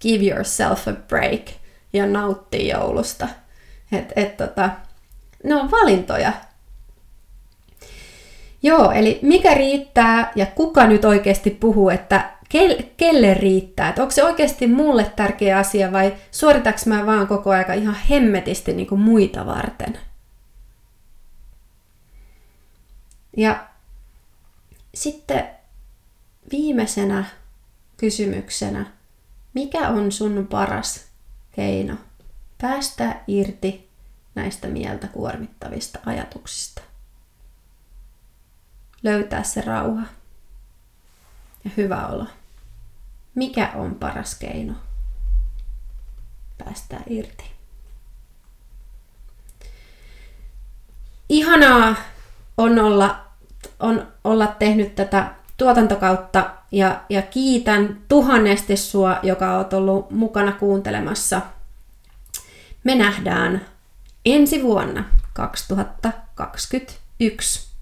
give 0.00 0.34
yourself 0.34 0.88
a 0.88 0.92
break 1.08 1.42
ja 1.92 2.06
nauttia 2.06 2.76
joulusta. 2.78 3.28
Et, 3.92 4.12
et, 4.16 4.36
tota, 4.36 4.70
ne 5.44 5.54
on 5.54 5.70
valintoja. 5.70 6.32
Joo, 8.62 8.92
eli 8.92 9.18
mikä 9.22 9.54
riittää 9.54 10.32
ja 10.34 10.46
kuka 10.46 10.86
nyt 10.86 11.04
oikeasti 11.04 11.50
puhuu, 11.50 11.90
että 11.90 12.30
kelle 12.96 13.34
riittää? 13.34 13.88
Että 13.88 14.02
onko 14.02 14.10
se 14.10 14.24
oikeasti 14.24 14.66
mulle 14.66 15.12
tärkeä 15.16 15.58
asia 15.58 15.92
vai 15.92 16.14
suoritaks 16.30 16.86
mä 16.86 17.06
vaan 17.06 17.26
koko 17.26 17.50
aika 17.50 17.72
ihan 17.72 17.96
hemmetisti 18.10 18.72
niin 18.72 18.86
kuin 18.86 19.00
muita 19.00 19.46
varten? 19.46 19.98
Ja 23.36 23.66
sitten 24.94 25.50
viimeisenä 26.50 27.24
kysymyksenä, 27.96 28.86
mikä 29.54 29.88
on 29.88 30.12
sun 30.12 30.46
paras 30.50 31.04
keino 31.52 31.96
päästä 32.60 33.20
irti 33.26 33.90
näistä 34.34 34.68
mieltä 34.68 35.08
kuormittavista 35.08 35.98
ajatuksista? 36.06 36.82
Löytää 39.02 39.42
se 39.42 39.60
rauha 39.60 40.06
ja 41.64 41.70
hyvä 41.76 42.06
olo. 42.06 42.26
Mikä 43.34 43.72
on 43.74 43.94
paras 43.94 44.34
keino 44.34 44.74
päästä 46.58 47.00
irti? 47.06 47.44
Ihanaa 51.28 51.96
on 52.56 52.78
olla 52.78 53.23
on 53.84 54.08
olla 54.24 54.46
tehnyt 54.46 54.94
tätä 54.94 55.30
tuotantokautta 55.56 56.50
ja, 56.72 57.00
ja 57.08 57.22
kiitän 57.22 57.98
tuhannesti 58.08 58.76
sua, 58.76 59.18
joka 59.22 59.56
oot 59.56 59.72
ollut 59.72 60.10
mukana 60.10 60.52
kuuntelemassa. 60.52 61.40
Me 62.84 62.94
nähdään 62.94 63.66
ensi 64.24 64.62
vuonna 64.62 65.04
2021. 65.32 67.73